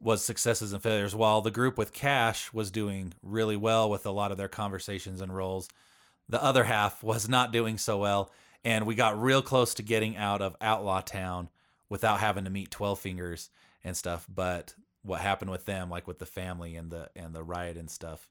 was 0.00 0.24
successes 0.24 0.72
and 0.72 0.82
failures. 0.82 1.14
While 1.14 1.42
the 1.42 1.52
group 1.52 1.78
with 1.78 1.92
Kash 1.92 2.52
was 2.52 2.72
doing 2.72 3.12
really 3.22 3.56
well 3.56 3.88
with 3.88 4.04
a 4.04 4.10
lot 4.10 4.32
of 4.32 4.36
their 4.38 4.48
conversations 4.48 5.20
and 5.20 5.34
roles, 5.34 5.68
the 6.28 6.42
other 6.42 6.64
half 6.64 7.04
was 7.04 7.28
not 7.28 7.52
doing 7.52 7.78
so 7.78 7.98
well 7.98 8.32
and 8.64 8.86
we 8.86 8.94
got 8.94 9.20
real 9.20 9.42
close 9.42 9.74
to 9.74 9.82
getting 9.82 10.16
out 10.16 10.40
of 10.40 10.56
Outlaw 10.60 11.00
Town 11.00 11.48
without 11.88 12.20
having 12.20 12.44
to 12.44 12.50
meet 12.50 12.70
Twelve 12.70 12.98
Fingers 12.98 13.50
and 13.82 13.96
stuff. 13.96 14.26
But 14.32 14.74
what 15.02 15.20
happened 15.20 15.50
with 15.50 15.64
them, 15.64 15.90
like 15.90 16.06
with 16.06 16.18
the 16.18 16.26
family 16.26 16.76
and 16.76 16.90
the 16.90 17.10
and 17.16 17.34
the 17.34 17.42
riot 17.42 17.76
and 17.76 17.90
stuff, 17.90 18.28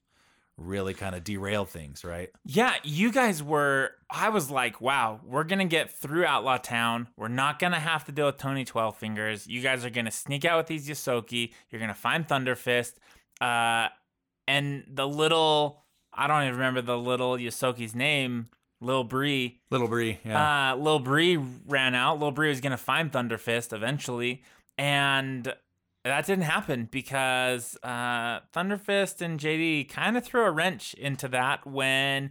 really 0.56 0.94
kind 0.94 1.14
of 1.14 1.24
derail 1.24 1.64
things, 1.64 2.04
right? 2.04 2.30
Yeah, 2.44 2.74
you 2.82 3.12
guys 3.12 3.42
were. 3.42 3.92
I 4.10 4.28
was 4.28 4.50
like, 4.50 4.80
wow, 4.80 5.20
we're 5.24 5.44
gonna 5.44 5.64
get 5.64 5.90
through 5.90 6.24
Outlaw 6.24 6.58
Town. 6.58 7.08
We're 7.16 7.28
not 7.28 7.58
gonna 7.58 7.80
have 7.80 8.04
to 8.06 8.12
deal 8.12 8.26
with 8.26 8.38
Tony 8.38 8.64
Twelve 8.64 8.96
Fingers. 8.96 9.46
You 9.46 9.60
guys 9.62 9.84
are 9.84 9.90
gonna 9.90 10.10
sneak 10.10 10.44
out 10.44 10.58
with 10.58 10.66
these 10.66 10.88
Ysoki. 10.88 11.52
You're 11.70 11.80
gonna 11.80 11.94
find 11.94 12.26
Thunderfist. 12.26 12.94
Uh, 13.40 13.88
and 14.46 14.84
the 14.88 15.06
little. 15.06 15.84
I 16.14 16.26
don't 16.26 16.42
even 16.42 16.54
remember 16.54 16.82
the 16.82 16.98
little 16.98 17.36
Ysoki's 17.36 17.94
name 17.94 18.48
Lil 18.82 19.04
Bree. 19.04 19.60
Little 19.70 19.88
Bree, 19.88 20.18
yeah. 20.24 20.72
Uh, 20.72 20.76
Lil 20.76 20.98
Bree 20.98 21.38
ran 21.66 21.94
out. 21.94 22.18
Lil 22.20 22.32
Bree 22.32 22.48
was 22.48 22.60
to 22.72 22.76
find 22.76 23.10
Thunderfist 23.10 23.72
eventually. 23.72 24.42
And 24.76 25.54
that 26.04 26.26
didn't 26.26 26.44
happen 26.44 26.88
because 26.90 27.76
uh, 27.82 28.40
Thunderfist 28.54 29.20
and 29.20 29.38
JD 29.38 29.88
kind 29.88 30.16
of 30.16 30.24
threw 30.24 30.42
a 30.44 30.50
wrench 30.50 30.94
into 30.94 31.28
that 31.28 31.66
when 31.66 32.30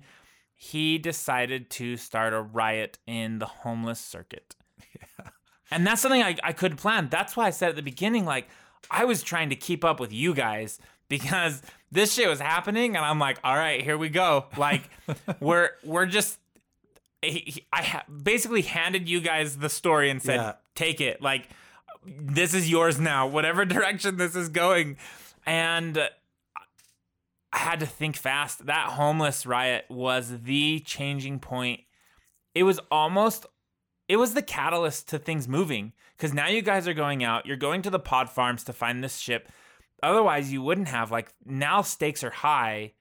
he 0.56 0.98
decided 0.98 1.70
to 1.72 1.98
start 1.98 2.34
a 2.34 2.42
riot 2.42 3.00
in 3.08 3.40
the 3.40 3.46
homeless 3.46 4.00
circuit. 4.00 4.56
Yeah. 4.96 5.28
And 5.74 5.88
that's 5.88 6.02
something 6.02 6.22
I, 6.22 6.36
I 6.44 6.52
couldn't 6.52 6.78
plan. 6.80 7.08
That's 7.10 7.38
why 7.38 7.48
I 7.48 7.50
said 7.52 7.70
at 7.70 7.76
the 7.78 7.82
beginning, 7.82 8.26
like, 8.26 8.50
I 8.92 9.06
was 9.06 9.24
trying 9.24 9.52
to 9.52 9.56
keep 9.56 9.86
up 9.86 10.02
with 10.02 10.12
you 10.12 10.34
guys 10.34 10.80
because 11.08 11.62
this 11.94 12.12
shit 12.14 12.28
was 12.28 12.42
happening, 12.42 12.98
and 12.98 13.06
I'm 13.06 13.20
like, 13.20 13.40
all 13.42 13.56
right, 13.56 13.82
here 13.82 13.98
we 13.98 14.10
go. 14.10 14.48
Like, 14.58 14.90
we're 15.40 15.70
we're 15.86 16.08
just. 16.08 16.40
he- 17.22 17.44
he- 17.46 17.68
I 17.72 17.84
ha- 17.84 18.04
basically 18.22 18.64
handed 18.64 19.08
you 19.08 19.22
guys 19.22 19.60
the 19.60 19.70
story 19.70 20.10
and 20.10 20.22
said, 20.22 20.36
Yeah. 20.36 20.54
take 20.76 21.00
it. 21.00 21.22
Like, 21.22 21.48
this 22.06 22.54
is 22.54 22.70
yours 22.70 23.00
now, 23.00 23.28
whatever 23.28 23.66
direction 23.78 24.18
this 24.18 24.36
is 24.36 24.50
going. 24.50 24.98
And 25.46 25.98
I 27.54 27.58
had 27.58 27.80
to 27.82 27.86
think 27.86 28.16
fast. 28.16 28.66
That 28.66 28.90
homeless 28.92 29.46
riot 29.46 29.86
was 29.90 30.42
the 30.44 30.80
changing 30.82 31.40
point. 31.40 31.82
It 32.56 32.64
was 32.64 32.80
almost 32.90 33.46
it 34.08 34.18
was 34.18 34.34
the 34.34 34.42
catalyst 34.42 35.08
to 35.10 35.20
things 35.20 35.48
moving 35.48 35.94
cuz 36.18 36.34
now 36.34 36.48
you 36.48 36.62
guys 36.62 36.88
are 36.88 36.94
going 36.94 37.24
out, 37.24 37.46
you're 37.46 37.56
going 37.58 37.82
to 37.84 37.90
the 37.90 38.00
pod 38.00 38.30
farms 38.30 38.64
to 38.66 38.74
find 38.74 39.04
this 39.04 39.18
ship. 39.20 39.50
Otherwise 40.04 40.52
you 40.52 40.62
wouldn't 40.62 40.88
have 40.90 41.12
like 41.12 41.34
now 41.46 41.82
stakes 41.82 42.24
are 42.24 42.30
high 42.32 42.94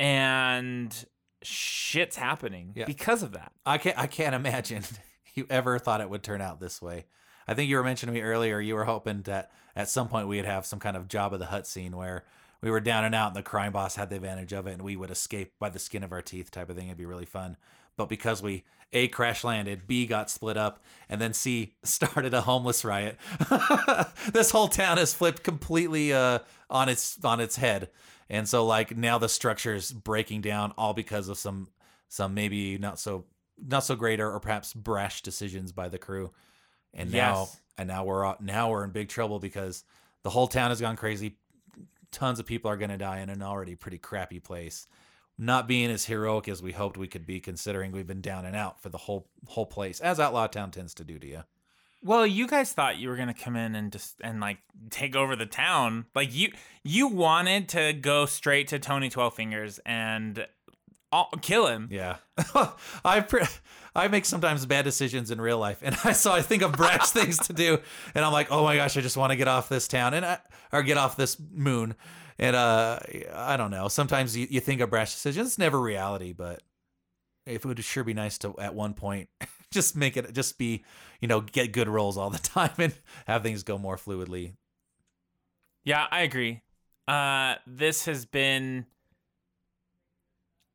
and 0.00 1.06
shit's 1.42 2.16
happening 2.16 2.72
Yeah. 2.74 2.86
because 2.86 3.22
of 3.22 3.32
that. 3.32 3.52
I 3.66 3.78
can't 3.78 3.98
I 3.98 4.06
can't 4.06 4.34
imagine 4.34 4.82
you 5.34 5.46
ever 5.50 5.78
thought 5.78 6.00
it 6.00 6.10
would 6.10 6.22
turn 6.22 6.40
out 6.40 6.60
this 6.60 6.80
way. 6.82 7.06
I 7.48 7.54
think 7.54 7.70
you 7.70 7.76
were 7.76 7.82
mentioning 7.82 8.14
to 8.14 8.20
me 8.20 8.24
earlier 8.24 8.60
you 8.60 8.74
were 8.74 8.84
hoping 8.84 9.22
that 9.22 9.50
at 9.74 9.88
some 9.88 10.08
point 10.08 10.28
we'd 10.28 10.44
have 10.44 10.66
some 10.66 10.78
kind 10.78 10.96
of 10.96 11.08
Jabba 11.08 11.38
the 11.38 11.46
Hutt 11.46 11.66
scene 11.66 11.96
where 11.96 12.24
we 12.60 12.70
were 12.70 12.80
down 12.80 13.04
and 13.04 13.14
out 13.14 13.28
and 13.28 13.36
the 13.36 13.42
crime 13.42 13.72
boss 13.72 13.96
had 13.96 14.10
the 14.10 14.16
advantage 14.16 14.52
of 14.52 14.66
it 14.66 14.72
and 14.72 14.82
we 14.82 14.96
would 14.96 15.10
escape 15.10 15.54
by 15.58 15.70
the 15.70 15.78
skin 15.78 16.02
of 16.04 16.12
our 16.12 16.22
teeth 16.22 16.50
type 16.50 16.68
of 16.68 16.76
thing. 16.76 16.88
It'd 16.88 16.98
be 16.98 17.06
really 17.06 17.24
fun. 17.24 17.56
But 17.96 18.08
because 18.08 18.42
we 18.42 18.64
A 18.92 19.08
crash 19.08 19.44
landed, 19.44 19.86
B 19.86 20.06
got 20.06 20.30
split 20.30 20.56
up, 20.56 20.82
and 21.08 21.20
then 21.20 21.32
C 21.34 21.74
started 21.82 22.32
a 22.32 22.42
homeless 22.42 22.84
riot. 22.84 23.18
this 24.32 24.50
whole 24.50 24.68
town 24.68 24.98
has 24.98 25.14
flipped 25.14 25.42
completely 25.42 26.12
uh, 26.12 26.40
on 26.70 26.88
its 26.88 27.22
on 27.24 27.40
its 27.40 27.56
head. 27.56 27.90
And 28.30 28.48
so 28.48 28.64
like 28.64 28.96
now 28.96 29.18
the 29.18 29.28
structure 29.28 29.74
is 29.74 29.90
breaking 29.90 30.42
down 30.42 30.72
all 30.78 30.94
because 30.94 31.28
of 31.28 31.38
some 31.38 31.68
some 32.08 32.34
maybe 32.34 32.78
not 32.78 32.98
so 32.98 33.24
not 33.60 33.84
so 33.84 33.96
great 33.96 34.20
or, 34.20 34.30
or 34.30 34.40
perhaps 34.40 34.72
brash 34.72 35.22
decisions 35.22 35.72
by 35.72 35.88
the 35.88 35.98
crew. 35.98 36.30
And 36.94 37.12
now 37.12 37.40
Yes. 37.40 37.60
and 37.76 37.88
now 37.88 38.04
we're 38.04 38.34
now 38.40 38.70
we're 38.70 38.84
in 38.84 38.90
big 38.90 39.08
trouble 39.08 39.38
because 39.38 39.84
the 40.22 40.30
whole 40.30 40.48
town 40.48 40.70
has 40.70 40.80
gone 40.80 40.96
crazy. 40.96 41.36
Tons 42.10 42.38
of 42.40 42.46
people 42.46 42.70
are 42.70 42.76
going 42.76 42.90
to 42.90 42.96
die 42.96 43.20
in 43.20 43.28
an 43.28 43.42
already 43.42 43.74
pretty 43.74 43.98
crappy 43.98 44.40
place. 44.40 44.86
Not 45.40 45.68
being 45.68 45.90
as 45.90 46.06
heroic 46.06 46.48
as 46.48 46.60
we 46.62 46.72
hoped 46.72 46.96
we 46.96 47.06
could 47.06 47.24
be, 47.26 47.38
considering 47.38 47.92
we've 47.92 48.06
been 48.06 48.20
down 48.22 48.44
and 48.44 48.56
out 48.56 48.80
for 48.82 48.88
the 48.88 48.98
whole 48.98 49.28
whole 49.46 49.66
place, 49.66 50.00
as 50.00 50.18
Outlaw 50.18 50.46
Town 50.48 50.70
tends 50.70 50.94
to 50.94 51.04
do 51.04 51.18
to 51.18 51.26
you. 51.26 51.42
Well, 52.02 52.26
you 52.26 52.46
guys 52.48 52.72
thought 52.72 52.96
you 52.98 53.08
were 53.08 53.16
gonna 53.16 53.34
come 53.34 53.54
in 53.56 53.74
and 53.76 53.92
just 53.92 54.16
and 54.20 54.40
like 54.40 54.58
take 54.90 55.14
over 55.14 55.36
the 55.36 55.46
town. 55.46 56.06
Like 56.14 56.34
you 56.34 56.52
you 56.82 57.06
wanted 57.06 57.68
to 57.70 57.92
go 57.92 58.26
straight 58.26 58.66
to 58.68 58.78
Tony 58.80 59.10
Twelve 59.10 59.34
Fingers 59.34 59.78
and 59.86 60.46
all, 61.12 61.30
kill 61.40 61.66
him. 61.66 61.88
Yeah, 61.90 62.16
I 63.04 63.20
pre- 63.20 63.46
I 63.94 64.08
make 64.08 64.24
sometimes 64.24 64.64
bad 64.66 64.84
decisions 64.84 65.30
in 65.30 65.40
real 65.40 65.58
life, 65.58 65.80
and 65.82 65.96
I 66.04 66.12
so 66.12 66.32
I 66.32 66.42
think 66.42 66.62
of 66.62 66.72
brash 66.72 67.10
things 67.10 67.38
to 67.46 67.52
do, 67.52 67.78
and 68.14 68.24
I'm 68.24 68.32
like, 68.32 68.50
oh 68.50 68.64
my 68.64 68.76
gosh, 68.76 68.96
I 68.96 69.00
just 69.00 69.16
want 69.16 69.30
to 69.30 69.36
get 69.36 69.48
off 69.48 69.68
this 69.68 69.88
town 69.88 70.14
and 70.14 70.24
I, 70.24 70.38
or 70.72 70.82
get 70.82 70.96
off 70.96 71.16
this 71.16 71.38
moon, 71.52 71.94
and 72.38 72.54
uh, 72.54 72.98
I 73.34 73.56
don't 73.56 73.70
know. 73.70 73.88
Sometimes 73.88 74.36
you, 74.36 74.46
you 74.50 74.60
think 74.60 74.80
of 74.80 74.90
brash 74.90 75.12
decisions, 75.12 75.48
it's 75.48 75.58
never 75.58 75.80
reality, 75.80 76.32
but 76.32 76.62
it 77.46 77.64
would 77.64 77.82
sure 77.82 78.04
be 78.04 78.14
nice 78.14 78.38
to 78.38 78.54
at 78.58 78.74
one 78.74 78.94
point 78.94 79.28
just 79.70 79.96
make 79.96 80.16
it 80.16 80.32
just 80.34 80.58
be 80.58 80.84
you 81.20 81.28
know 81.28 81.40
get 81.40 81.72
good 81.72 81.88
rolls 81.88 82.16
all 82.16 82.30
the 82.30 82.38
time 82.38 82.74
and 82.78 82.94
have 83.26 83.42
things 83.42 83.62
go 83.62 83.78
more 83.78 83.96
fluidly. 83.96 84.54
Yeah, 85.84 86.06
I 86.10 86.20
agree. 86.20 86.60
Uh, 87.06 87.54
this 87.66 88.04
has 88.04 88.26
been. 88.26 88.86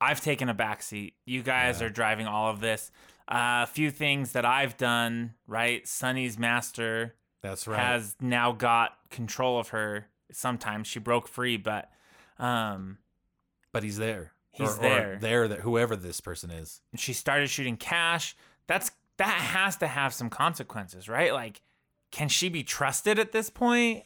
I've 0.03 0.22
taken 0.22 0.50
a 0.50 0.55
backseat. 0.55 1.13
You 1.25 1.41
guys 1.43 1.79
Yeah. 1.79 1.88
are 1.88 1.89
driving 1.89 2.27
all 2.27 2.50
of 2.50 2.60
this. 2.60 2.91
Uh, 3.27 3.63
a 3.63 3.67
few 3.67 3.89
things 3.89 4.33
that 4.33 4.45
I've 4.45 4.75
done, 4.77 5.33
right? 5.48 5.88
Sunny's 5.88 6.38
master 6.38 7.15
That's 7.41 7.67
right. 7.67 7.79
has 7.79 8.15
now 8.19 8.51
got 8.51 8.98
control 9.10 9.60
of 9.60 9.69
her. 9.69 10.07
Sometimes 10.31 10.88
she 10.88 11.00
broke 11.00 11.27
free, 11.27 11.55
but 11.57 11.89
um, 12.38 12.98
but 13.72 13.83
he's 13.83 13.98
there. 13.98 14.33
He's 14.51 14.77
or, 14.77 14.81
there. 14.81 15.13
Or 15.13 15.17
there, 15.19 15.48
that 15.48 15.60
whoever 15.62 15.95
this 15.95 16.19
person 16.22 16.51
is. 16.51 16.81
she 16.95 17.13
started 17.13 17.50
shooting 17.50 17.77
kash. 17.77 18.36
That's 18.67 18.91
that 19.17 19.27
has 19.39 19.77
to 19.77 19.88
have 19.88 20.13
some 20.13 20.29
consequences, 20.29 21.07
right? 21.07 21.31
Like, 21.33 21.62
can 22.12 22.27
she 22.27 22.50
be 22.50 22.63
trusted 22.63 23.19
at 23.19 23.31
this 23.31 23.50
point? 23.50 24.03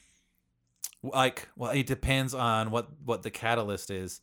like 1.03 1.47
well 1.55 1.71
it 1.71 1.85
depends 1.85 2.33
on 2.33 2.71
what 2.71 2.87
what 3.05 3.21
the 3.21 3.29
catalyst 3.29 3.91
is 3.91 4.19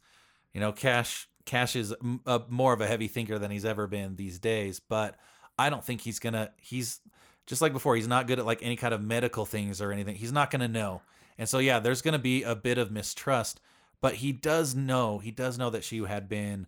you 0.53 0.61
know 0.61 0.73
kash 0.73 1.29
kash 1.45 1.77
is 1.77 1.95
a, 2.27 2.43
more 2.49 2.73
of 2.73 2.81
a 2.81 2.87
heavy 2.87 3.09
thinker 3.09 3.39
than 3.39 3.51
he's 3.51 3.65
ever 3.65 3.87
been 3.87 4.17
these 4.17 4.39
days 4.39 4.81
but 4.81 5.17
i 5.59 5.69
don't 5.71 5.85
think 5.85 6.01
he's 6.01 6.19
gonna 6.19 6.51
he's 6.61 7.01
just 7.47 7.61
like 7.61 7.73
before 7.75 7.95
he's 7.95 8.09
not 8.09 8.27
good 8.27 8.39
at 8.39 8.47
like 8.47 8.63
any 8.63 8.77
kind 8.77 8.95
of 8.95 9.03
medical 9.03 9.45
things 9.45 9.83
or 9.83 9.93
anything. 9.93 10.17
He's 10.17 10.33
not 10.33 10.51
gonna 10.51 10.67
know. 10.67 11.03
And 11.37 11.47
so 11.47 11.59
yeah 11.59 11.79
there's 11.79 12.01
gonna 12.01 12.19
be 12.19 12.43
a 12.43 12.55
bit 12.57 12.79
of 12.79 12.91
mistrust 12.91 13.61
but 14.01 14.15
he 14.15 14.33
does 14.33 14.75
know 14.75 15.19
he 15.19 15.31
does 15.31 15.59
know 15.59 15.69
that 15.71 15.85
she 15.85 15.99
had 16.05 16.27
been 16.29 16.67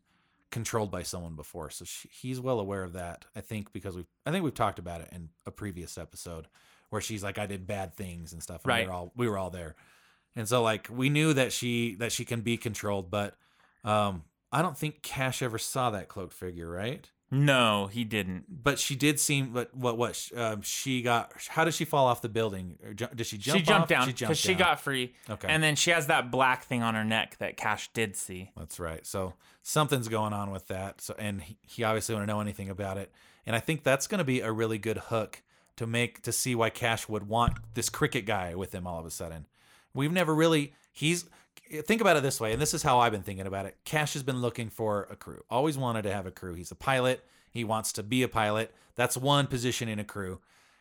controlled 0.50 0.90
by 0.90 1.02
someone 1.02 1.35
before. 1.35 1.71
So 1.71 1.85
she, 1.87 2.09
he's 2.12 2.40
well 2.40 2.61
aware 2.61 2.83
of 2.83 2.92
that 2.92 3.25
i 3.35 3.40
think 3.40 3.73
because 3.73 3.97
we've 3.97 4.06
i 4.26 4.30
think 4.30 4.45
we've 4.45 4.52
talked 4.54 4.78
about 4.78 5.00
it 5.00 5.09
in 5.12 5.30
a 5.47 5.50
previous 5.50 5.97
episode 5.97 6.47
where 6.90 7.00
she's 7.00 7.25
like 7.25 7.38
i 7.38 7.47
did 7.47 7.66
bad 7.66 7.95
things 7.97 8.33
and 8.35 8.42
stuff 8.42 8.62
and 8.64 8.68
Right. 8.68 8.85
we 8.85 8.88
were 8.88 8.92
all 8.95 9.12
we 9.16 9.28
were 9.28 9.38
all 9.38 9.50
there. 9.50 9.75
And 10.37 10.47
so 10.47 10.62
like 10.62 10.88
we 10.90 11.09
knew 11.09 11.33
that 11.33 11.52
she 11.54 11.95
that 11.97 12.12
she 12.12 12.26
can 12.26 12.42
be 12.42 12.59
controlled 12.59 13.11
but 13.11 13.35
um 13.83 14.25
i 14.52 14.62
don't 14.62 14.76
think 14.78 15.02
kash 15.02 15.42
ever 15.42 15.58
saw 15.58 15.90
that 15.90 16.08
cloaked 16.08 16.32
figure 16.32 16.70
right 16.70 17.10
No, 17.30 17.88
he 17.88 18.04
didn't. 18.04 18.44
but 18.48 18.78
she 18.78 18.94
did 18.94 19.18
seem 19.18 19.52
but 19.52 19.74
what 19.74 19.98
what 19.98 20.30
um, 20.36 20.62
she 20.62 21.02
got 21.02 21.32
how 21.48 21.64
did 21.64 21.74
she 21.74 21.84
fall 21.84 22.06
off 22.06 22.22
the 22.22 22.28
building 22.28 22.78
or 22.84 22.94
ju- 22.94 23.08
did 23.14 23.26
she 23.26 23.36
jump 23.38 23.64
down? 23.64 23.64
she 23.64 23.66
jumped 23.66 23.82
off? 23.82 23.88
down 23.88 24.06
she 24.06 24.12
because 24.12 24.38
she 24.38 24.48
down. 24.54 24.58
got 24.58 24.80
free. 24.80 25.14
okay 25.28 25.48
And 25.48 25.62
then 25.62 25.74
she 25.74 25.90
has 25.90 26.06
that 26.06 26.30
black 26.30 26.64
thing 26.64 26.82
on 26.82 26.94
her 26.94 27.04
neck 27.04 27.36
that 27.38 27.56
Kash 27.56 27.90
did 27.92 28.14
see. 28.16 28.50
That's 28.56 28.78
right. 28.78 29.04
So 29.04 29.34
something's 29.62 30.06
going 30.08 30.32
on 30.32 30.50
with 30.52 30.68
that. 30.68 31.00
So 31.00 31.14
and 31.18 31.42
he, 31.42 31.58
he 31.62 31.82
obviously 31.84 32.14
want 32.14 32.28
to 32.28 32.32
know 32.32 32.40
anything 32.40 32.68
about 32.70 32.96
it. 32.96 33.10
And 33.44 33.56
I 33.56 33.60
think 33.60 33.82
that's 33.82 34.06
going 34.06 34.18
to 34.18 34.24
be 34.24 34.40
a 34.40 34.52
really 34.52 34.78
good 34.78 34.98
hook 34.98 35.42
to 35.76 35.86
make 35.86 36.22
to 36.22 36.32
see 36.32 36.54
why 36.54 36.70
Kash 36.70 37.08
would 37.08 37.28
want 37.28 37.54
this 37.74 37.88
cricket 37.88 38.24
guy 38.24 38.54
with 38.54 38.72
him 38.72 38.86
all 38.86 38.98
of 39.00 39.04
a 39.06 39.10
sudden. 39.10 39.46
We've 39.94 40.12
never 40.12 40.32
really 40.34 40.74
he's 40.92 41.28
think 41.82 42.00
about 42.00 42.16
it 42.16 42.22
this 42.22 42.40
way, 42.40 42.52
and 42.52 42.60
this 42.60 42.75
is 42.75 42.82
how 42.82 42.98
I've 42.98 43.12
been 43.12 43.22
thinking 43.22 43.46
about 43.46 43.66
it. 43.66 43.76
Kash 43.84 44.14
has 44.14 44.22
been 44.22 44.40
looking 44.40 44.68
for 44.70 45.06
a 45.10 45.16
crew. 45.16 45.42
Always 45.50 45.76
wanted 45.76 46.02
to 46.02 46.12
have 46.12 46.26
a 46.26 46.30
crew. 46.30 46.54
He's 46.54 46.70
a 46.70 46.76
pilot. 46.76 47.25
He 47.50 47.64
wants 47.64 47.92
to 47.92 48.02
be 48.02 48.22
a 48.22 48.28
pilot. 48.28 48.75
That's 48.94 49.16
one 49.16 49.46
position 49.46 49.88
in 49.88 49.98
a 49.98 50.04
crew. 50.04 50.40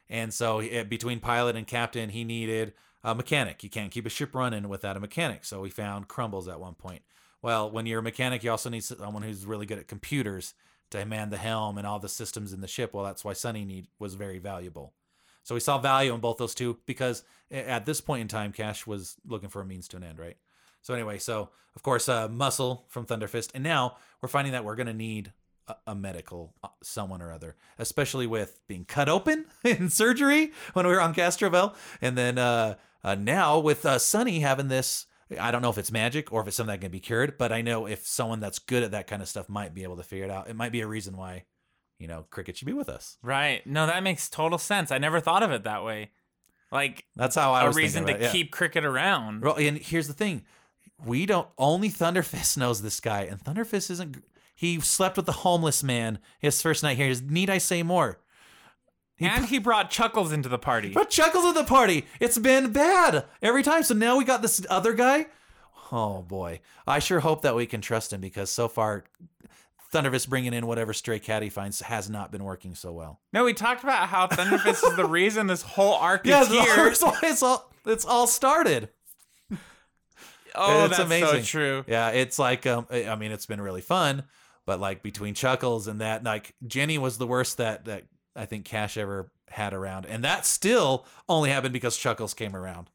And 0.09 0.33
so 0.33 0.59
eh, 0.59 0.83
between 0.83 1.19
pilot 1.19 1.55
and 1.55 1.65
captain, 1.65 2.09
he 2.09 2.23
needed 2.23 2.73
a 3.03 3.15
mechanic. 3.15 3.63
You 3.63 3.69
can't 3.69 3.91
keep 3.91 4.05
a 4.05 4.09
ship 4.09 4.35
running 4.35 4.67
without 4.69 4.97
a 4.97 4.99
mechanic. 4.99 5.45
So 5.45 5.61
we 5.61 5.69
found 5.69 6.07
Crumbles 6.07 6.47
at 6.47 6.59
one 6.59 6.75
point. 6.75 7.01
Well, 7.41 7.69
when 7.69 7.85
you're 7.85 7.99
a 7.99 8.03
mechanic, 8.03 8.43
you 8.43 8.51
also 8.51 8.69
need 8.69 8.83
someone 8.83 9.23
who's 9.23 9.45
really 9.45 9.65
good 9.65 9.77
at 9.77 9.87
computers 9.87 10.53
to 10.91 11.05
man 11.05 11.29
the 11.29 11.37
helm 11.37 11.77
and 11.77 11.85
all 11.85 11.99
the 11.99 12.09
systems 12.09 12.53
in 12.53 12.61
the 12.61 12.67
ship. 12.67 12.93
Well, 12.93 13.05
that's 13.05 13.23
why 13.23 13.33
Sunny 13.33 13.65
need 13.65 13.87
was 13.99 14.15
very 14.15 14.39
valuable. 14.39 14.93
So 15.43 15.53
we 15.53 15.61
saw 15.61 15.77
value 15.77 16.13
in 16.13 16.21
both 16.21 16.37
those 16.37 16.55
two 16.55 16.79
because 16.87 17.23
at 17.51 17.85
this 17.85 18.01
point 18.01 18.21
in 18.21 18.27
time, 18.27 18.51
Kash 18.51 18.87
was 18.87 19.15
looking 19.27 19.49
for 19.49 19.61
a 19.61 19.65
means 19.65 19.87
to 19.89 19.97
an 19.97 20.03
end, 20.03 20.17
right? 20.17 20.37
So 20.85 20.93
anyway, 20.93 21.17
so 21.17 21.49
of 21.75 21.81
course, 21.81 22.07
uh, 22.07 22.27
Muscle 22.27 22.85
from 22.89 23.07
Thunderfist, 23.07 23.49
and 23.55 23.63
now 23.63 23.97
we're 24.21 24.29
finding 24.29 24.53
that 24.53 24.63
we're 24.63 24.75
gonna 24.75 24.93
need 24.93 25.33
a, 25.67 25.75
a 25.87 25.95
medical 25.95 26.53
uh, 26.63 26.67
someone 26.83 27.23
or 27.23 27.31
other, 27.31 27.55
especially 27.79 28.27
with 28.27 28.59
being 28.67 28.85
cut 28.85 29.09
open 29.09 29.45
in 29.63 29.89
surgery 29.89 30.51
when 30.73 30.85
we 30.85 30.93
were 30.93 31.01
on 31.01 31.15
Castrovel, 31.15 31.73
and 32.01 32.15
then 32.15 32.37
uh, 32.37 32.75
uh, 33.03 33.15
now 33.15 33.57
with 33.57 33.83
uh, 33.83 33.97
Sunny 33.97 34.41
having 34.41 34.67
this. 34.67 35.07
I 35.39 35.49
don't 35.49 35.63
know 35.63 35.71
if 35.71 35.79
it's 35.79 35.91
magic 35.91 36.31
or 36.31 36.41
if 36.41 36.47
it's 36.47 36.55
something 36.55 36.71
that 36.71 36.81
can 36.81 36.91
be 36.91 36.99
cured, 36.99 37.39
but 37.39 37.51
I 37.51 37.63
know 37.63 37.87
if 37.87 38.05
someone 38.05 38.39
that's 38.39 38.59
good 38.59 38.83
at 38.83 38.91
that 38.91 39.07
kind 39.07 39.23
of 39.23 39.27
stuff 39.27 39.49
might 39.49 39.73
be 39.73 39.81
able 39.81 39.97
to 39.97 40.03
figure 40.03 40.25
it 40.25 40.29
out. 40.29 40.51
It 40.51 40.55
might 40.55 40.71
be 40.71 40.81
a 40.81 40.87
reason 40.87 41.17
why, 41.17 41.45
you 41.97 42.07
know, 42.07 42.27
Cricket 42.29 42.57
should 42.57 42.67
be 42.67 42.73
with 42.73 42.89
us. 42.89 43.17
Right. 43.23 43.65
No, 43.65 43.87
that 43.87 44.03
makes 44.03 44.29
total 44.29 44.59
sense. 44.59 44.91
I 44.91 44.99
never 44.99 45.19
thought 45.19 45.41
of 45.41 45.49
it 45.49 45.63
that 45.63 45.83
way. 45.83 46.11
Like 46.71 47.05
That's 47.15 47.33
how 47.33 47.53
I 47.53 47.63
a 47.63 47.67
was 47.67 47.75
reason 47.75 48.05
to 48.05 48.13
it, 48.13 48.21
yeah. 48.21 48.31
keep 48.31 48.51
cricket 48.51 48.85
around. 48.85 49.41
Well, 49.41 49.55
and 49.55 49.79
here's 49.79 50.07
the 50.07 50.13
thing: 50.13 50.45
we 51.03 51.25
don't. 51.25 51.47
Only 51.57 51.89
Thunderfist 51.89 52.57
knows 52.57 52.81
this 52.81 52.99
guy, 52.99 53.21
and 53.23 53.39
Thunderfist 53.43 53.89
isn't. 53.91 54.23
He 54.55 54.79
slept 54.79 55.17
with 55.17 55.25
the 55.25 55.31
homeless 55.33 55.83
man 55.83 56.19
his 56.39 56.61
first 56.61 56.81
night 56.83 56.97
here. 56.97 57.13
Need 57.27 57.49
I 57.49 57.57
say 57.57 57.83
more? 57.83 58.19
He 59.17 59.25
and 59.25 59.45
he 59.45 59.59
brought 59.59 59.89
Chuckles 59.89 60.31
into 60.31 60.49
the 60.49 60.57
party. 60.57 60.91
But 60.93 61.09
Chuckles 61.09 61.45
at 61.45 61.55
the 61.55 61.63
party. 61.63 62.05
It's 62.19 62.37
been 62.37 62.71
bad 62.71 63.25
every 63.41 63.63
time. 63.63 63.83
So 63.83 63.93
now 63.93 64.17
we 64.17 64.25
got 64.25 64.41
this 64.41 64.65
other 64.69 64.93
guy. 64.93 65.27
Oh 65.91 66.21
boy, 66.21 66.61
I 66.87 66.99
sure 66.99 67.19
hope 67.21 67.41
that 67.43 67.55
we 67.55 67.65
can 67.65 67.79
trust 67.79 68.11
him 68.11 68.19
because 68.19 68.49
so 68.49 68.67
far, 68.67 69.05
Thunderfist 69.93 70.27
bringing 70.27 70.53
in 70.53 70.67
whatever 70.67 70.93
stray 70.93 71.19
cat 71.19 71.43
he 71.43 71.49
finds 71.49 71.79
has 71.81 72.09
not 72.09 72.31
been 72.31 72.43
working 72.43 72.75
so 72.75 72.91
well. 72.91 73.21
No, 73.31 73.45
we 73.45 73.53
talked 73.53 73.83
about 73.83 74.09
how 74.09 74.27
Thunderfist 74.27 74.89
is 74.89 74.95
the 74.95 75.05
reason 75.07 75.47
this 75.47 75.61
whole 75.61 75.93
arc 75.93 76.25
Yeah, 76.25 76.41
is 76.41 76.47
here. 76.49 76.87
it's 77.23 77.43
all 77.43 77.71
it's 77.85 78.05
all 78.05 78.27
started. 78.27 78.89
Oh, 80.57 80.85
It's 80.85 80.97
that's 80.97 80.97
so 80.97 81.05
amazing. 81.27 81.43
true. 81.43 81.83
Yeah, 81.87 82.09
it's 82.09 82.39
like 82.39 82.65
um, 82.65 82.87
I 82.91 83.15
mean, 83.15 83.31
it's 83.31 83.45
been 83.45 83.61
really 83.61 83.81
fun, 83.81 84.23
but 84.65 84.79
like 84.79 85.03
between 85.03 85.33
Chuckles 85.33 85.87
and 85.87 86.01
that, 86.01 86.23
like 86.23 86.53
Jenny 86.65 86.97
was 86.97 87.17
the 87.17 87.27
worst 87.27 87.57
that 87.57 87.85
that 87.85 88.03
I 88.35 88.45
think 88.45 88.65
Kash 88.65 88.97
ever 88.97 89.31
had 89.49 89.73
around, 89.73 90.05
and 90.05 90.23
that 90.23 90.45
still 90.45 91.05
only 91.29 91.49
happened 91.49 91.73
because 91.73 91.97
Chuckles 91.97 92.33
came 92.33 92.55
around. 92.55 92.89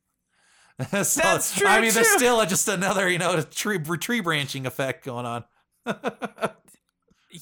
So, 1.02 1.20
That's 1.22 1.54
true, 1.58 1.66
I 1.68 1.82
mean, 1.82 1.92
there's 1.92 2.08
too. 2.08 2.16
still 2.18 2.46
just 2.46 2.66
another 2.66 3.06
you 3.08 3.18
know 3.18 3.42
tree 3.42 3.78
tree 3.78 4.20
branching 4.20 4.64
effect 4.64 5.04
going 5.04 5.26
on. 5.26 5.44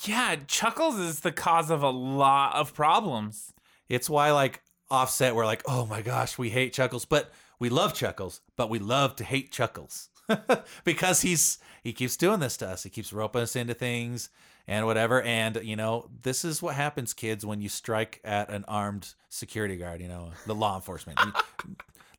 Yeah, 0.05 0.37
Chuckles 0.47 0.99
is 0.99 1.21
the 1.21 1.33
cause 1.33 1.71
of 1.71 1.83
a 1.83 1.89
lot 1.91 2.55
of 2.57 2.75
problems. 2.75 3.53
It's 3.89 4.11
why 4.11 4.33
like 4.33 4.61
Offset, 4.91 5.35
we're 5.35 5.47
like, 5.47 5.63
oh 5.67 5.87
my 5.87 6.03
gosh, 6.03 6.37
we 6.37 6.51
hate 6.51 6.73
Chuckles, 6.73 7.05
but 7.05 7.31
we 7.59 7.69
love 7.69 7.95
Chuckles, 7.95 8.41
but 8.57 8.71
we 8.71 8.79
love 8.79 9.17
to 9.17 9.25
hate 9.25 9.51
Chuckles 9.53 10.09
because 10.85 11.23
he's 11.23 11.59
he 11.83 11.93
keeps 11.93 12.17
doing 12.17 12.41
this 12.41 12.57
to 12.59 12.69
us. 12.69 12.83
He 12.83 12.91
keeps 12.91 13.13
roping 13.13 13.43
us 13.43 13.57
into 13.57 13.75
things 13.75 14.31
and 14.67 14.85
whatever. 14.87 15.23
And 15.23 15.59
you 15.63 15.77
know, 15.77 16.09
this 16.23 16.45
is 16.45 16.61
what 16.63 16.75
happens, 16.75 17.15
kids, 17.15 17.45
when 17.47 17.61
you 17.61 17.69
strike 17.69 18.21
at 18.25 18.51
an 18.51 18.65
armed 18.69 19.15
security 19.29 19.77
guard. 19.77 20.01
You 20.01 20.09
know, 20.09 20.31
the 20.47 20.55
law 20.55 20.77
enforcement. 20.77 21.19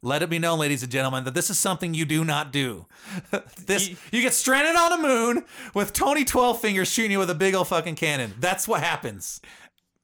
Let 0.02 0.24
it 0.24 0.30
be 0.30 0.40
known, 0.40 0.60
ladies 0.60 0.82
and 0.82 0.90
gentlemen, 0.90 1.26
that 1.26 1.34
this 1.34 1.50
is 1.50 1.60
something 1.60 1.94
you 1.94 2.06
do 2.06 2.24
not 2.24 2.54
do. 2.54 2.86
this 3.66 3.90
You- 3.90 3.98
you 4.14 4.22
get 4.22 4.34
stranded 4.34 4.76
on 4.78 4.94
a 4.94 4.98
moon 5.02 5.46
with 5.74 5.92
Tony 5.92 6.24
Twelve 6.24 6.62
Fingers 6.62 6.90
shooting 6.90 7.12
you 7.12 7.20
with 7.20 7.30
a 7.30 7.36
big 7.36 7.54
old 7.54 7.68
fucking 7.68 7.96
cannon. 7.96 8.34
That's 8.40 8.66
what 8.68 8.82
happens. 8.82 9.42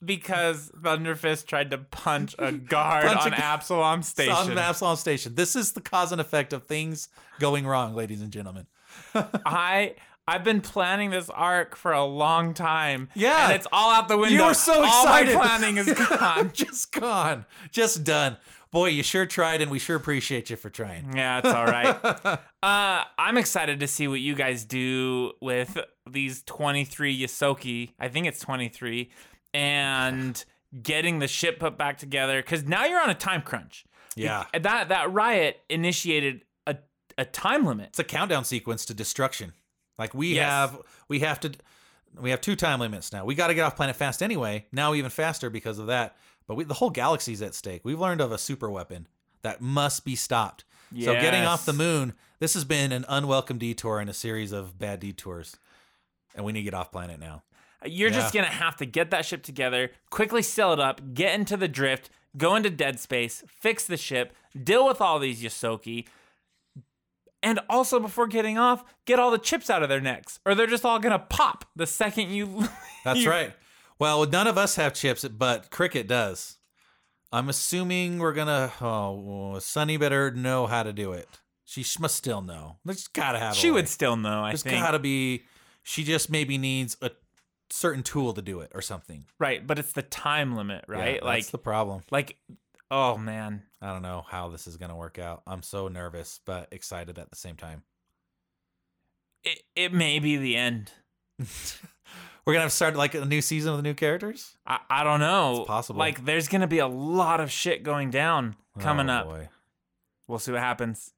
Because 0.03 0.71
Thunderfist 0.81 1.45
tried 1.47 1.71
to 1.71 1.77
punch 1.79 2.35
a 2.37 2.51
guard 2.51 3.05
Punch 3.05 3.21
on 3.21 3.29
gu- 3.31 3.35
Absalom 3.37 4.03
Station. 4.03 4.33
on 4.33 4.57
Absalom 4.57 4.95
Station. 4.97 5.35
This 5.35 5.55
is 5.55 5.71
the 5.71 5.81
cause 5.81 6.11
and 6.11 6.21
effect 6.21 6.53
of 6.53 6.63
things 6.65 7.07
going 7.39 7.65
wrong, 7.65 7.95
ladies 7.95 8.21
and 8.21 8.31
gentlemen. 8.31 8.67
I 9.15 9.95
I've 10.27 10.43
been 10.43 10.61
planning 10.61 11.11
this 11.11 11.29
arc 11.29 11.75
for 11.75 11.91
a 11.93 12.03
long 12.03 12.53
time. 12.53 13.09
Yeah. 13.15 13.45
And 13.45 13.53
it's 13.53 13.67
all 13.71 13.91
out 13.93 14.07
the 14.07 14.17
window. 14.17 14.35
You 14.35 14.47
were 14.47 14.53
so 14.55 14.83
excited. 14.83 15.35
All 15.35 15.39
my 15.41 15.47
planning 15.47 15.77
is 15.77 15.93
gone. 16.09 16.51
Just 16.53 16.91
gone. 16.91 17.45
Just 17.71 18.03
done. 18.03 18.37
Boy, 18.71 18.87
you 18.89 19.03
sure 19.03 19.25
tried, 19.25 19.61
and 19.61 19.71
we 19.71 19.79
sure 19.79 19.95
appreciate 19.95 20.49
you 20.49 20.57
for 20.57 20.69
trying. 20.69 21.15
Yeah, 21.15 21.37
it's 21.37 21.47
all 21.47 21.65
right. 21.65 21.95
uh, 22.61 23.03
I'm 23.17 23.37
excited 23.37 23.79
to 23.79 23.87
see 23.87 24.07
what 24.09 24.19
you 24.19 24.35
guys 24.35 24.65
do 24.65 25.31
with 25.41 25.77
these 26.09 26.43
23 26.43 27.21
Ysoki. 27.21 27.91
I 27.99 28.09
think 28.09 28.27
it's 28.27 28.39
23, 28.41 29.11
and 29.55 30.43
getting 30.83 31.19
the 31.19 31.27
ship 31.27 31.59
put 31.59 31.77
back 31.77 31.97
together. 31.97 32.41
Because 32.41 32.63
now 32.65 32.85
you're 32.85 33.01
on 33.01 33.09
a 33.09 33.15
time 33.15 33.41
crunch. 33.41 33.85
Yeah. 34.15 34.45
That 34.53 34.89
that 34.89 35.11
riot 35.11 35.61
initiated 35.69 36.43
a 36.67 36.77
a 37.17 37.25
time 37.25 37.65
limit. 37.65 37.87
It's 37.89 37.99
a 37.99 38.03
countdown 38.03 38.45
sequence 38.45 38.85
to 38.85 38.93
destruction. 38.93 39.53
Like 39.97 40.13
we 40.13 40.35
Yes. 40.35 40.49
have 40.49 40.77
we 41.07 41.19
have 41.19 41.39
to 41.41 41.53
we 42.19 42.29
have 42.29 42.41
two 42.41 42.55
time 42.55 42.79
limits 42.79 43.11
now. 43.11 43.25
We 43.25 43.35
got 43.35 43.47
to 43.47 43.53
get 43.53 43.63
off 43.63 43.75
planet 43.75 43.95
fast 43.95 44.21
anyway. 44.23 44.65
Now 44.71 44.93
even 44.93 45.09
faster 45.09 45.49
because 45.49 45.79
of 45.79 45.87
that. 45.87 46.15
But 46.47 46.55
we, 46.55 46.63
the 46.63 46.75
whole 46.75 46.91
galaxy's 46.91 47.41
at 47.41 47.55
stake. 47.55 47.81
We've 47.83 47.99
learned 47.99 48.21
of 48.21 48.31
a 48.31 48.37
super 48.37 48.69
weapon 48.69 49.07
that 49.41 49.61
must 49.61 50.05
be 50.05 50.15
stopped. 50.15 50.63
So 51.03 51.13
getting 51.13 51.43
off 51.43 51.65
the 51.65 51.73
moon, 51.73 52.13
this 52.39 52.53
has 52.53 52.63
been 52.63 52.91
an 52.91 53.05
unwelcome 53.09 53.57
detour 53.57 53.99
in 53.99 54.07
a 54.07 54.13
series 54.13 54.51
of 54.51 54.77
bad 54.77 54.99
detours. 54.99 55.57
And 56.35 56.45
we 56.45 56.51
need 56.53 56.59
to 56.59 56.63
get 56.65 56.73
off 56.75 56.91
planet 56.91 57.19
now. 57.19 57.43
You're 57.85 58.09
just 58.09 58.33
gonna 58.33 58.47
have 58.47 58.75
to 58.77 58.85
get 58.85 59.11
that 59.11 59.25
ship 59.25 59.43
together, 59.43 59.91
quickly 60.09 60.41
sail 60.41 60.73
it 60.73 60.79
up, 60.79 61.13
get 61.13 61.33
into 61.35 61.57
the 61.57 61.67
drift, 61.67 62.09
go 62.37 62.55
into 62.55 62.69
dead 62.69 62.99
space, 62.99 63.43
fix 63.47 63.85
the 63.85 63.97
ship, 63.97 64.33
deal 64.61 64.85
with 64.87 65.01
all 65.01 65.19
these 65.19 65.41
Ysoki, 65.41 66.05
and 67.43 67.59
also 67.69 67.99
before 67.99 68.27
getting 68.27 68.57
off, 68.57 68.83
get 69.05 69.19
all 69.19 69.31
the 69.31 69.37
chips 69.37 69.69
out 69.69 69.83
of 69.83 69.89
their 69.89 70.01
necks, 70.01 70.39
or 70.45 70.55
they're 70.55 70.67
just 70.67 70.85
all 70.85 70.99
gonna 70.99 71.19
pop 71.19 71.65
the 71.75 71.85
second 71.87 72.29
you. 72.31 72.67
That's 73.03 73.19
you- 73.21 73.29
right. 73.29 73.53
Well, 73.97 74.25
none 74.25 74.47
of 74.47 74.57
us 74.57 74.75
have 74.75 74.93
chips, 74.93 75.25
but 75.25 75.71
Cricket 75.71 76.05
does. 76.07 76.57
I'm 77.31 77.47
assuming 77.49 78.19
we're 78.19 78.33
gonna. 78.33 78.71
Oh, 78.81 79.57
Sunny 79.59 79.95
better 79.97 80.31
know 80.31 80.67
how 80.67 80.83
to 80.83 80.91
do 80.91 81.13
it. 81.13 81.27
She 81.65 81.85
must 81.99 82.15
still 82.15 82.41
know. 82.41 82.77
There's 82.85 83.07
gotta 83.07 83.39
have. 83.39 83.55
She 83.55 83.71
would 83.71 83.87
still 83.87 84.15
know, 84.17 84.43
I 84.43 84.49
There's 84.51 84.63
think. 84.63 84.75
gotta 84.81 84.99
be. 84.99 85.43
She 85.83 86.03
just 86.03 86.29
maybe 86.29 86.57
needs 86.57 86.97
a 87.01 87.11
certain 87.75 88.03
tool 88.03 88.33
to 88.33 88.41
do 88.41 88.61
it 88.61 88.71
or 88.73 88.81
something. 88.81 89.25
Right, 89.39 89.65
but 89.65 89.77
it's 89.79 89.91
the 89.91 90.01
time 90.01 90.55
limit, 90.55 90.85
right? 90.87 91.15
Yeah, 91.15 91.25
like, 91.25 91.39
that's 91.43 91.51
the 91.51 91.57
problem. 91.57 92.01
like, 92.11 92.37
oh 92.89 93.17
man, 93.17 93.63
I 93.81 93.91
don't 93.91 94.01
know 94.01 94.25
how 94.27 94.49
this 94.49 94.67
is 94.67 94.77
gonna 94.77 94.95
work 94.95 95.19
out. 95.19 95.41
I'm 95.45 95.61
so 95.63 95.87
nervous 95.87 96.39
but 96.45 96.67
excited 96.71 97.17
at 97.19 97.29
the 97.29 97.35
same 97.35 97.55
time. 97.55 97.83
it, 99.43 99.61
it 99.75 99.93
may 99.93 100.19
be 100.19 100.37
the 100.37 100.55
end. 100.55 100.91
We're 102.45 102.53
gonna 102.53 102.63
have 102.63 102.71
start 102.71 102.95
like 102.95 103.15
a 103.15 103.25
new 103.25 103.41
season 103.41 103.73
with 103.75 103.83
new 103.83 103.95
characters. 103.95 104.55
I, 104.67 104.79
I 104.89 105.03
don't 105.03 105.19
know. 105.19 105.61
It's 105.61 105.67
possible. 105.67 105.99
Like, 105.99 106.23
there's 106.25 106.47
gonna 106.47 106.67
be 106.67 106.77
a 106.79 106.87
lot 106.87 107.39
of 107.41 107.51
shit 107.51 107.81
going 107.83 108.11
down 108.11 108.55
oh, 108.77 108.81
coming 108.81 109.09
Oh, 109.09 109.13
up. 109.13 109.25
boy. 109.27 109.49
We'll 110.27 110.39
see 110.39 110.51
what 110.51 110.61
happens. 110.61 111.11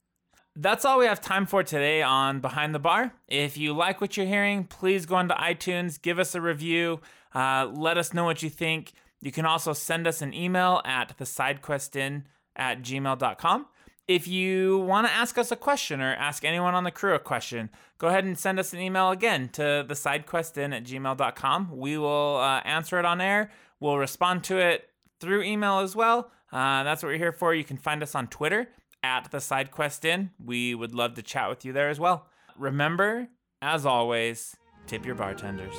That's 0.59 0.85
all 0.85 0.97
we 0.97 1.05
have 1.05 1.21
time 1.21 1.45
for 1.45 1.61
today 1.61 2.01
on 2.01 2.39
Behind 2.39 2.73
the 2.73 2.79
Bar. 2.79 3.13
If 3.27 3.57
you 3.57 3.73
like 3.73 4.01
what 4.01 4.17
you're 4.17 4.25
hearing, 4.25 4.63
please 4.63 5.05
go 5.05 5.13
onto 5.13 5.35
iTunes, 5.35 6.01
give 6.01 6.17
us 6.17 6.33
a 6.33 6.41
review, 6.41 6.99
uh, 7.35 7.69
let 7.71 7.99
us 7.99 8.11
know 8.11 8.23
what 8.23 8.41
you 8.41 8.49
think. 8.49 8.93
You 9.21 9.31
can 9.31 9.45
also 9.45 9.73
send 9.73 10.07
us 10.07 10.23
an 10.23 10.33
email 10.33 10.81
at 10.83 11.15
thesidequestinn 11.15 12.23
at 12.55 12.81
gmail.com. 12.81 13.67
If 14.07 14.27
you 14.27 14.79
want 14.79 15.05
to 15.05 15.13
ask 15.13 15.37
us 15.37 15.51
a 15.51 15.55
question 15.55 16.01
or 16.01 16.15
ask 16.15 16.43
anyone 16.43 16.73
on 16.73 16.85
the 16.85 16.91
crew 16.91 17.13
a 17.13 17.19
question, 17.19 17.69
go 17.99 18.07
ahead 18.07 18.23
and 18.23 18.35
send 18.35 18.57
us 18.57 18.73
an 18.73 18.79
email 18.79 19.11
again 19.11 19.49
to 19.49 19.85
thesidequestinn 19.87 20.75
at 20.75 20.85
gmail.com. 20.85 21.77
We 21.77 21.99
will 21.99 22.37
uh, 22.37 22.61
answer 22.61 22.97
it 22.97 23.05
on 23.05 23.21
air. 23.21 23.51
We'll 23.79 23.99
respond 23.99 24.43
to 24.45 24.57
it 24.57 24.89
through 25.19 25.43
email 25.43 25.81
as 25.81 25.95
well. 25.95 26.31
Uh, 26.51 26.81
that's 26.81 27.03
what 27.03 27.09
we're 27.09 27.19
here 27.19 27.31
for. 27.31 27.53
You 27.53 27.63
can 27.63 27.77
find 27.77 28.01
us 28.01 28.15
on 28.15 28.25
Twitter 28.25 28.69
at 29.03 29.31
the 29.31 29.39
side 29.41 29.71
quest 29.71 30.05
in. 30.05 30.31
We 30.43 30.75
would 30.75 30.93
love 30.93 31.15
to 31.15 31.21
chat 31.21 31.49
with 31.49 31.65
you 31.65 31.73
there 31.73 31.89
as 31.89 31.99
well. 31.99 32.27
Remember, 32.57 33.27
as 33.61 33.85
always, 33.85 34.55
tip 34.87 35.05
your 35.05 35.15
bartenders. 35.15 35.75